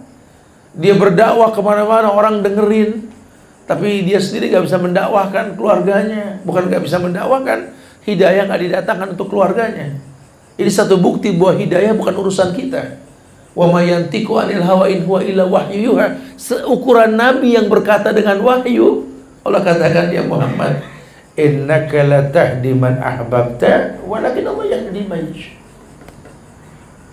[0.75, 3.07] Dia berdakwah ke mana-mana, orang dengerin.
[3.67, 7.75] tapi dia sendiri nggak bisa mendakwahkan keluarganya, bukan nggak bisa mendakwahkan,
[8.07, 9.99] hidayah nggak didatangkan untuk keluarganya.
[10.55, 12.95] Ini satu bukti bahwa hidayah bukan urusan kita.
[13.57, 16.37] Wa ma yantiqu anil hawa in huwa illa wahyuha.
[16.37, 19.09] Seukuran nabi yang berkata dengan wahyu,
[19.41, 20.85] Allah katakan ya Muhammad,
[21.33, 25.33] innaka la tahdi man ahbabta walakin Allah yahdi man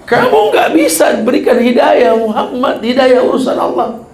[0.05, 4.05] Kamu nggak bisa berikan hidayah Muhammad, hidayah urusan Allah.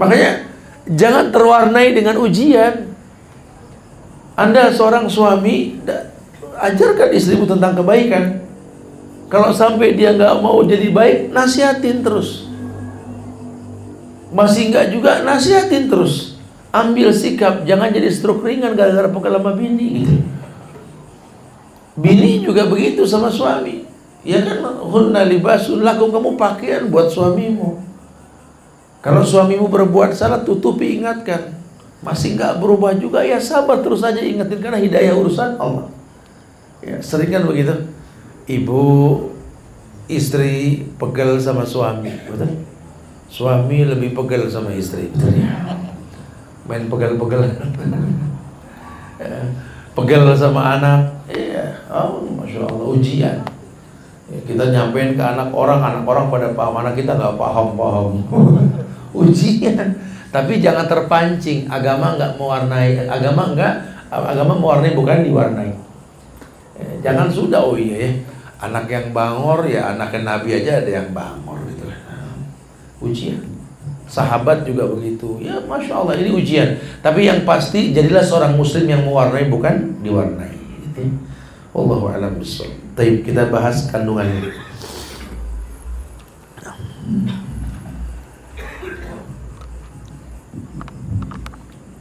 [0.00, 0.48] Makanya
[0.88, 2.96] jangan terwarnai dengan ujian.
[4.32, 5.84] Anda seorang suami,
[6.56, 8.41] ajarkan istrimu tentang kebaikan.
[9.32, 12.52] Kalau sampai dia nggak mau jadi baik, nasihatin terus.
[14.28, 16.36] Masih nggak juga, nasihatin terus.
[16.68, 20.16] Ambil sikap, jangan jadi stroke ringan gara-gara pegal sama bini gitu.
[21.96, 23.88] Bini juga begitu sama suami.
[24.20, 27.80] Ya kan, hunna libasun lakum kamu pakaian buat suamimu.
[29.00, 31.56] Kalau suamimu berbuat salah, tutupi ingatkan.
[32.04, 35.88] Masih nggak berubah juga, ya sabar terus aja ingetin karena hidayah urusan Allah.
[36.84, 37.91] Ya, sering kan begitu
[38.50, 38.82] ibu
[40.10, 42.66] istri pegel sama suami betul?
[43.32, 45.08] Suami lebih pegel sama istri.
[45.08, 45.40] Betul
[46.66, 47.42] main pegel-pegel.
[49.92, 51.00] Pegel sama anak.
[51.28, 53.38] Iya oh, masya Allah ujian.
[54.32, 56.80] Ya, kita nyampein ke anak orang anak orang pada paham.
[56.80, 58.24] Anak kita nggak paham paham.
[59.20, 60.00] Ujian.
[60.32, 61.68] Tapi jangan terpancing.
[61.68, 63.74] Agama nggak mewarnai agama nggak
[64.08, 65.70] agama mewarnai bukan diwarnai.
[66.72, 68.12] Ya, jangan sudah oh iya ya
[68.62, 71.86] anak yang bangor ya anaknya Nabi aja ada yang bangor gitu
[73.02, 73.42] ujian
[74.06, 79.02] sahabat juga begitu ya masya Allah ini ujian tapi yang pasti jadilah seorang muslim yang
[79.02, 80.52] mewarnai bukan diwarnai
[80.92, 81.08] gitu.
[81.72, 82.36] Wallahu a'lam.
[82.92, 84.52] Taib kita bahas kandungannya.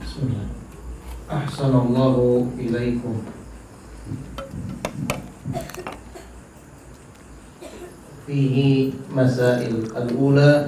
[0.04, 0.48] Bismillah.
[8.32, 9.76] فيه مسائل.
[9.98, 10.68] الأولى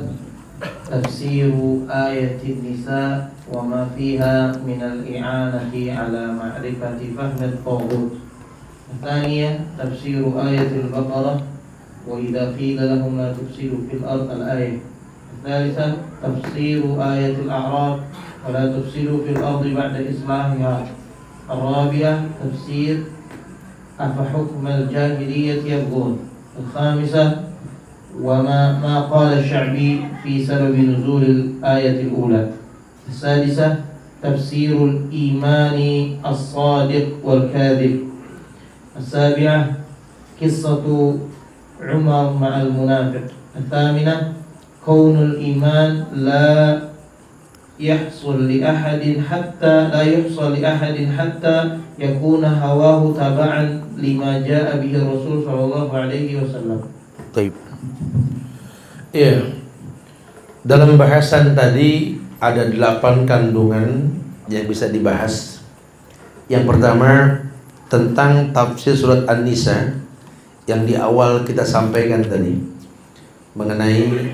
[0.91, 1.53] تفسير
[1.89, 8.11] آية النساء وما فيها من الإعانة على معرفة فهم الطاغوت.
[8.93, 11.41] الثانية تفسير آية البقرة
[12.07, 14.77] وإذا قيل لهم لا تفسدوا في الأرض الآية.
[15.37, 15.93] الثالثة
[16.23, 16.83] تفسير
[17.13, 17.99] آية الأعراف
[18.47, 20.87] ولا تفسدوا في الأرض بعد إصلاحها
[21.51, 23.03] الرابعة تفسير
[23.99, 26.19] أفحكم الجاهلية يبغون.
[26.59, 27.52] الخامسة
[28.21, 32.49] وما ما قال الشعبي في سبب نزول الآية الأولى.
[33.09, 33.75] السادسة
[34.23, 37.99] تفسير الإيمان الصادق والكاذب.
[38.97, 39.71] السابعة
[40.41, 40.85] قصة
[41.81, 43.25] عمر مع المنافق.
[43.57, 44.33] الثامنة
[44.85, 46.79] كون الإيمان لا
[47.79, 51.57] يحصل لأحد حتى لا يحصل لأحد حتى
[51.99, 56.79] يكون هواه تبعا لما جاء به الرسول صلى الله عليه وسلم.
[57.35, 57.51] طيب.
[59.13, 59.61] Iya.
[60.63, 64.09] Dalam bahasan tadi ada delapan kandungan
[64.51, 65.63] yang bisa dibahas.
[66.51, 67.39] Yang pertama
[67.87, 70.01] tentang tafsir surat An-Nisa
[70.65, 72.55] yang di awal kita sampaikan tadi
[73.53, 74.33] mengenai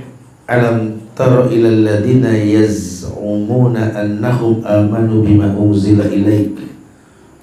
[0.49, 6.55] alam tara ila alladziina yaz'umuna annahum amanu bima unzila ilaik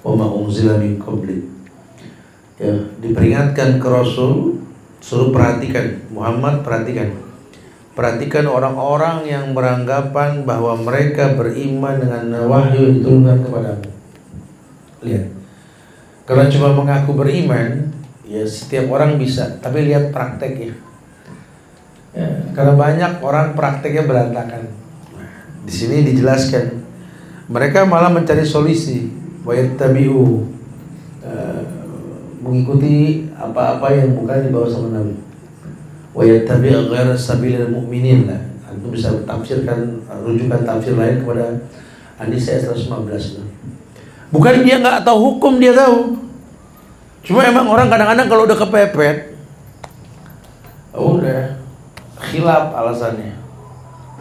[0.03, 1.45] wa ma unzila min qablik.
[2.57, 4.56] Ya, diperingatkan ke Rasul
[4.99, 7.27] suruh perhatikan Muhammad perhatikan
[7.97, 13.89] Perhatikan orang-orang yang beranggapan bahwa mereka beriman dengan wahyu yang diturunkan kepadamu.
[15.01, 15.25] Lihat.
[16.29, 17.89] Kalau cuma mengaku beriman,
[18.21, 20.77] ya setiap orang bisa, tapi lihat prakteknya.
[22.13, 24.69] Ya, karena banyak orang prakteknya berantakan.
[25.65, 26.85] Di sini dijelaskan
[27.49, 29.09] mereka malah mencari solusi,
[29.73, 30.45] tabiu
[31.25, 31.56] uh,
[32.47, 35.19] mengikuti apa-apa yang bukan dibawa sama Nabi
[36.15, 38.41] wa yattabi' ghairu sabilil mu'minin lah.
[38.65, 41.59] Antum bisa tafsirkan rujukan tafsir lain kepada
[42.17, 43.43] An-Nisa 115.
[44.33, 46.17] Bukan dia nggak tahu hukum dia tahu.
[47.21, 49.37] Cuma emang orang kadang-kadang kalau udah kepepet
[50.97, 51.61] udah
[52.17, 53.37] khilaf alasannya.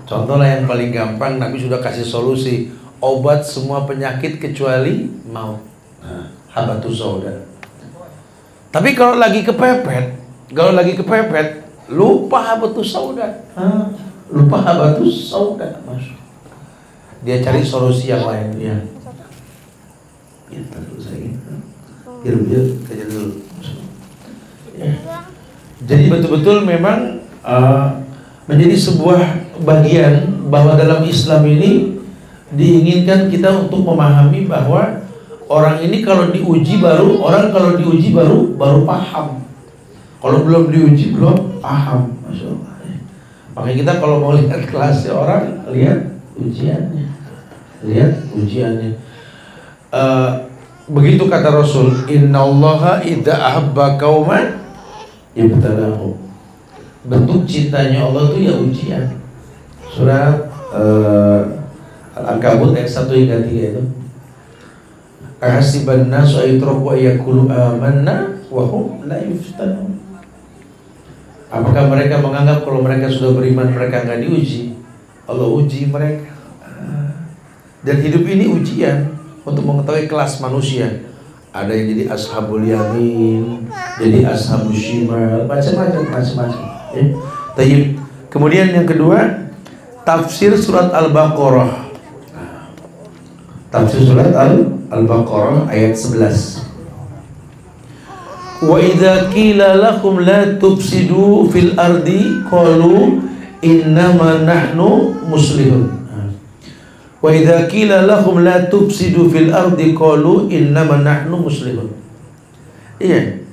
[0.07, 2.71] Contoh lah yang paling gampang Nabi sudah kasih solusi
[3.03, 5.59] obat semua penyakit kecuali mau.
[6.05, 7.56] Nah, habatus sauda.
[8.77, 10.21] Tapi kalau lagi kepepet,
[10.53, 13.47] kalau lagi kepepet lupa habatus sauda
[14.27, 16.19] lupa habatus sauda masuk
[17.23, 18.77] dia cari solusi yang lain ya.
[20.47, 21.31] Ya dulu saya
[22.23, 23.39] biar biar kerja dulu
[24.79, 24.93] ya.
[25.87, 28.03] jadi betul-betul memang uh,
[28.51, 29.23] menjadi sebuah
[29.63, 32.03] bagian bahwa dalam Islam ini
[32.55, 35.06] diinginkan kita untuk memahami bahwa
[35.47, 39.43] orang ini kalau diuji baru orang kalau diuji baru baru paham.
[40.17, 42.77] Kalau belum diuji belum paham, masya Allah.
[43.57, 45.99] Makanya kita kalau mau lihat kelasnya orang lihat
[46.37, 47.05] ujiannya,
[47.89, 49.01] lihat ujiannya.
[49.89, 50.45] Uh,
[50.91, 54.61] begitu kata Rasul, Inna Allah idza ahabba kauman
[55.33, 56.21] ibtalahu.
[57.07, 59.05] Bentuk cintanya Allah itu ya ujian.
[59.89, 61.41] Surat uh,
[62.17, 63.83] Al-Ankabut ayat 1 hingga 3 itu.
[65.37, 70.01] Ahasiban nasu ayutraku ayakulu amanna wa hum la yuftanun.
[71.53, 74.81] Apakah mereka menganggap kalau mereka sudah beriman mereka nggak diuji?
[75.29, 76.33] Allah uji mereka.
[77.85, 79.13] Dan hidup ini ujian
[79.45, 81.05] untuk mengetahui kelas manusia.
[81.53, 86.63] Ada yang jadi ashabul yamin, jadi ashabul shimal, macam-macam, macam-macam.
[86.93, 87.05] Ya.
[88.29, 89.49] Kemudian yang kedua,
[90.05, 91.93] tafsir surat Al-Baqarah.
[93.73, 94.76] Tafsir surat Al-Baqarah
[95.69, 96.67] ayat 11.
[98.57, 103.21] Wa idza qila lahum la tufsidu fil ardi qalu
[103.61, 105.93] innama nahnu muslihun.
[107.21, 111.93] Wa idza qila lahum la tufsidu fil ardi qalu innama nahnu muslihun.
[112.97, 113.45] Iya.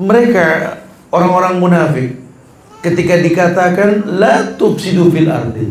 [0.00, 0.44] Mereka
[1.12, 2.16] orang-orang munafik
[2.80, 5.68] ketika dikatakan la tufsidu fil ardi.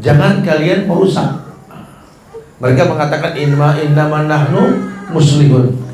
[0.00, 1.43] Jangan kalian merusak.
[2.64, 5.84] Mereka mengatakan inna innama nahnu muslihun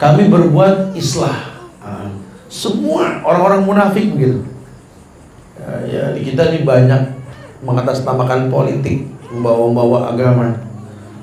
[0.00, 1.60] kami berbuat islah.
[1.84, 2.08] Ah.
[2.46, 4.46] Semua orang-orang munafik begitu.
[5.60, 7.20] Ya, ya kita ini banyak
[7.60, 10.56] mengatasnamakan politik, membawa-bawa agama.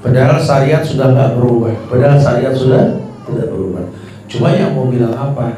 [0.06, 1.74] Padahal syariat sudah nggak berubah.
[1.90, 3.90] Padahal syariat sudah tidak berubah.
[4.30, 5.58] Cuma yang mau bilang apa?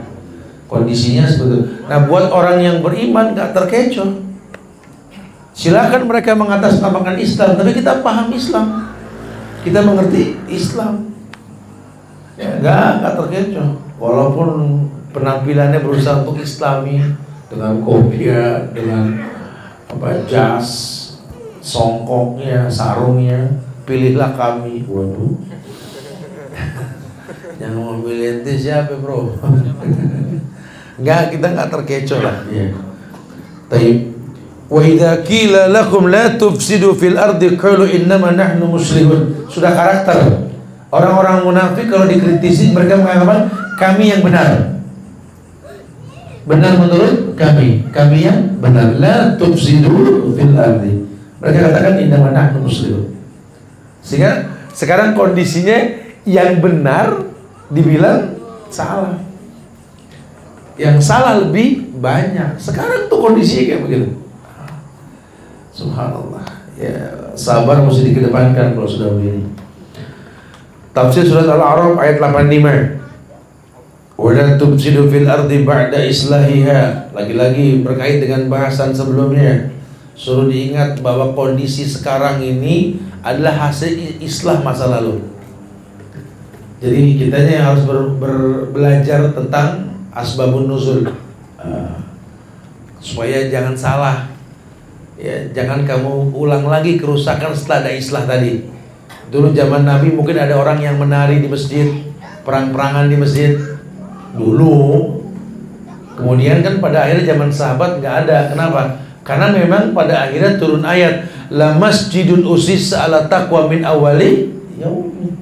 [0.71, 1.65] Kondisinya seperti itu.
[1.91, 4.21] Nah, buat orang yang beriman nggak terkecoh.
[5.51, 8.95] Silakan mereka mengatasnamakan Islam, tapi kita paham Islam.
[9.63, 11.11] Kita mengerti Islam.
[12.39, 13.69] Ya nggak nggak terkecoh.
[13.99, 14.49] Walaupun
[15.11, 17.03] penampilannya berusaha untuk islami
[17.51, 19.19] dengan kopiah dengan
[19.89, 20.67] apa jas
[21.59, 24.87] songkoknya sarungnya pilihlah kami.
[24.87, 25.35] Waduh.
[27.61, 29.35] Yang mau pilih ente siapa bro?
[30.99, 32.43] Nggak kita nggak terkecoh lah.
[32.51, 32.71] Ya
[33.69, 34.18] Taib
[34.69, 39.49] Wa idza qila lakum la tufsidu fil ardi qalu innama nahnu muslihun.
[39.49, 40.49] Sudah karakter
[40.89, 43.45] Orang-orang munafik kalau dikritisi mereka mengatakan
[43.77, 44.81] kami yang benar.
[46.49, 48.97] Benar menurut kami, kami yang benar.
[48.97, 51.05] La tufsidu fil ardi.
[51.37, 53.05] Mereka katakan inna nahnu muslimun.
[54.01, 55.77] Sehingga sekarang kondisinya
[56.25, 57.21] yang benar
[57.69, 58.33] dibilang
[58.73, 59.21] salah.
[60.73, 62.57] Yang salah lebih banyak.
[62.57, 64.07] Sekarang tuh kondisinya kayak begitu.
[65.79, 66.43] Subhanallah.
[66.75, 69.47] Ya, sabar mesti dikedepankan kalau sudah begini.
[70.91, 72.99] Tafsir surat Al-A'raf ayat 85.
[74.19, 77.11] Wala tubsidu fil ardi ba'da islahiha.
[77.15, 79.71] Lagi-lagi berkait dengan bahasan sebelumnya.
[80.19, 85.23] Suruh diingat bahwa kondisi sekarang ini adalah hasil islah masa lalu.
[86.79, 88.35] Jadi kita yang harus ber, ber,
[88.71, 91.11] belajar tentang asbabun nuzul.
[91.59, 91.99] Uh,
[93.03, 94.28] supaya jangan salah.
[95.19, 98.63] Ya, jangan kamu ulang lagi kerusakan setelah ada islah tadi.
[99.27, 101.91] Dulu zaman Nabi mungkin ada orang yang menari di masjid,
[102.47, 103.59] perang-perangan di masjid.
[104.31, 105.19] Dulu.
[106.15, 108.37] Kemudian kan pada akhirnya zaman sahabat nggak ada.
[108.55, 108.81] Kenapa?
[109.27, 115.35] Karena memang pada akhirnya turun ayat la masjidun usis ala taqwa min awali yaumi.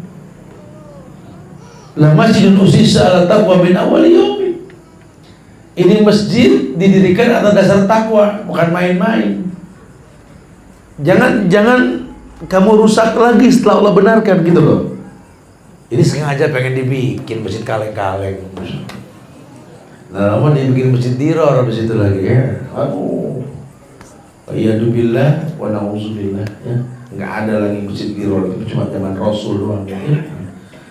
[2.02, 4.50] La masjidun usis ala taqwa min awali yaumi.
[5.78, 9.47] Ini masjid didirikan atas dasar takwa, bukan main-main.
[10.98, 12.10] Jangan jangan
[12.50, 14.82] kamu rusak lagi setelah Allah benarkan gitu loh.
[15.94, 18.44] Ini sengaja pengen dibikin masjid kaleng-kaleng.
[20.12, 22.66] Nah, lama dibikin masjid diror di situ lagi ya.
[22.74, 23.46] Aduh.
[24.48, 26.76] Iya dubillah wa na'udzubillah ya.
[27.20, 30.00] Ada lagi masjid diror itu cuma zaman Rasul doang ya.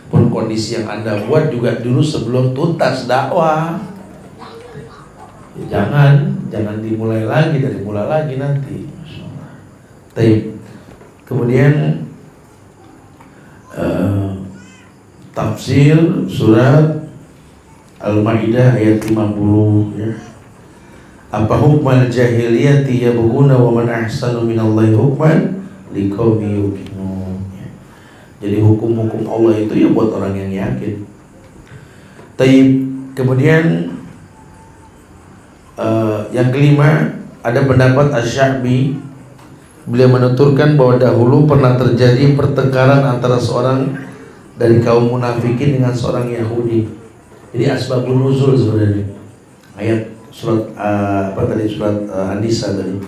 [0.06, 3.80] Pun kondisi yang Anda buat juga dulu sebelum tuntas dakwah.
[5.56, 8.86] Ya, jangan, jangan dimulai lagi dari mulai lagi nanti.
[10.16, 10.56] Tapi
[11.26, 12.06] Kemudian
[13.74, 14.30] uh,
[15.34, 15.98] tafsir
[16.30, 17.02] surat
[17.98, 20.14] Al-Maidah ayat 50 ya.
[21.34, 27.42] Apa hukmal jahiliyati yabghuna wa man ahsanu minallahi hukman liqaumi yuqinun.
[27.58, 27.66] Ya.
[28.46, 31.02] Jadi hukum-hukum Allah itu ya buat orang yang yakin.
[32.38, 32.68] Taib
[33.18, 33.90] kemudian
[35.74, 39.05] uh, yang kelima ada pendapat Asy-Sya'bi
[39.86, 43.94] beliau menuturkan bahwa dahulu pernah terjadi pertengkaran antara seorang
[44.58, 46.90] dari kaum munafikin dengan seorang Yahudi.
[47.54, 49.06] Jadi asbabun nuzul sebenarnya.
[49.78, 52.98] Ayat surat uh, apa tadi surat uh, An-Nisa tadi.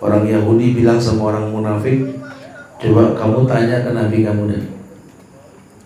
[0.00, 2.08] Orang Yahudi bilang sama orang munafik,
[2.80, 4.64] coba kamu tanya ke nabi kamu deh.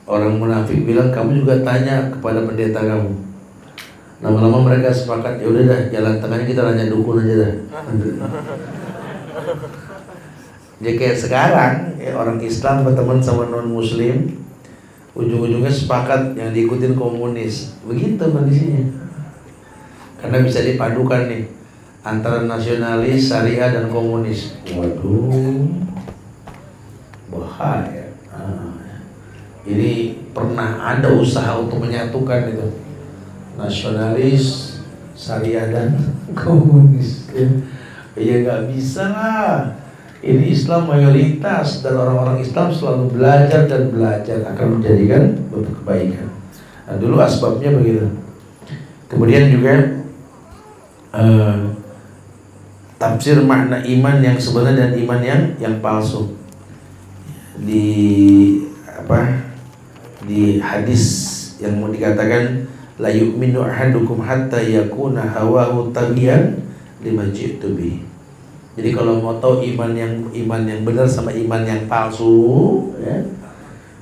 [0.07, 3.11] Orang munafik bilang kamu juga tanya kepada pendeta kamu.
[4.23, 7.53] Lama-lama mereka sepakat ya udah dah jalan tengahnya kita nanya dukun aja dah.
[10.83, 14.45] Jadi kayak sekarang ya, orang Islam berteman sama non Muslim,
[15.15, 17.79] ujung-ujungnya sepakat yang diikutin komunis.
[17.87, 18.85] Begitu kondisinya.
[20.19, 21.47] Karena bisa dipadukan nih
[22.05, 24.61] antara nasionalis, syariah dan komunis.
[24.75, 25.73] Waduh,
[27.33, 28.13] bahaya.
[28.29, 28.77] Nah,
[29.65, 32.69] ini pernah ada usaha untuk menyatukan itu
[33.57, 34.77] nasionalis,
[35.15, 35.97] syariah dan
[36.41, 37.31] komunis.
[37.33, 37.47] Ya,
[38.19, 39.55] ya nggak bisa lah.
[40.25, 46.33] Ini Islam mayoritas dan orang-orang Islam selalu belajar dan belajar akan menjadikan kebaikan.
[46.89, 48.09] Nah, dulu asbabnya begitu.
[49.05, 50.01] Kemudian juga
[51.13, 51.77] uh,
[52.97, 56.41] tafsir makna iman yang sebenarnya dan iman yang yang palsu
[57.61, 57.85] di
[58.89, 59.45] apa
[60.25, 61.05] di hadis
[61.61, 62.65] yang mau dikatakan
[62.97, 66.64] la yu'minu ahadukum hatta yakuna hawahu tabiyan
[67.05, 68.01] lima jitu bi.
[68.75, 73.23] Jadi kalau mau tahu iman yang iman yang benar sama iman yang palsu, ya,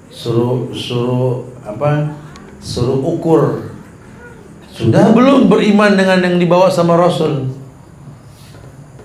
[0.09, 2.17] suruh suruh apa?
[2.63, 3.69] Suruh ukur.
[4.73, 7.53] Sudah belum beriman dengan yang dibawa sama Rasul?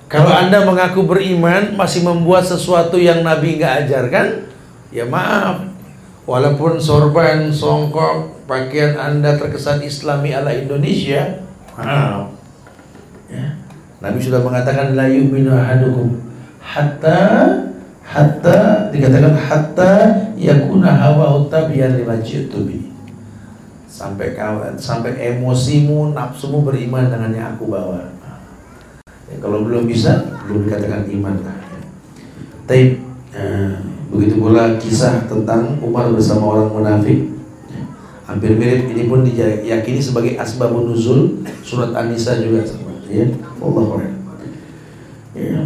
[0.08, 4.48] Kalau Anda mengaku beriman masih membuat sesuatu yang Nabi nggak ajarkan,
[4.88, 5.68] ya maaf.
[6.24, 11.44] Walaupun sorban, songkok, pakaian Anda terkesan Islami ala Indonesia,
[11.76, 12.37] maaf.
[13.98, 16.22] Nabi sudah mengatakan la yu'minu ahadukum
[16.62, 17.20] hatta
[18.06, 19.92] hatta dikatakan hatta
[20.38, 22.94] yakuna hawa tabiyan lima bi.
[23.88, 28.14] Sampai kawan, sampai emosimu, nafsumu beriman dengan yang aku bawa.
[29.26, 31.58] Ya, kalau belum bisa, belum dikatakan iman lah.
[32.70, 33.02] Tapi
[33.34, 33.74] eh,
[34.14, 37.34] begitu pula kisah tentang Umar bersama orang munafik.
[38.30, 42.94] Hampir mirip ini pun diyakini sebagai asbabun nuzul surat An-Nisa juga sama.
[43.08, 43.24] Ya,
[43.62, 43.86] Allah
[45.38, 45.62] Ya,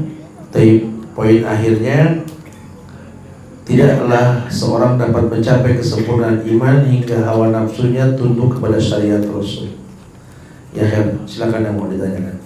[0.52, 2.28] tapi poin akhirnya
[3.62, 9.80] Tidaklah seorang dapat mencapai kesempurnaan iman hingga hawa nafsunya tunduk kepada syariat Rasul.
[10.76, 10.84] Ya,
[11.24, 12.42] silakan yang mau ditanyakan.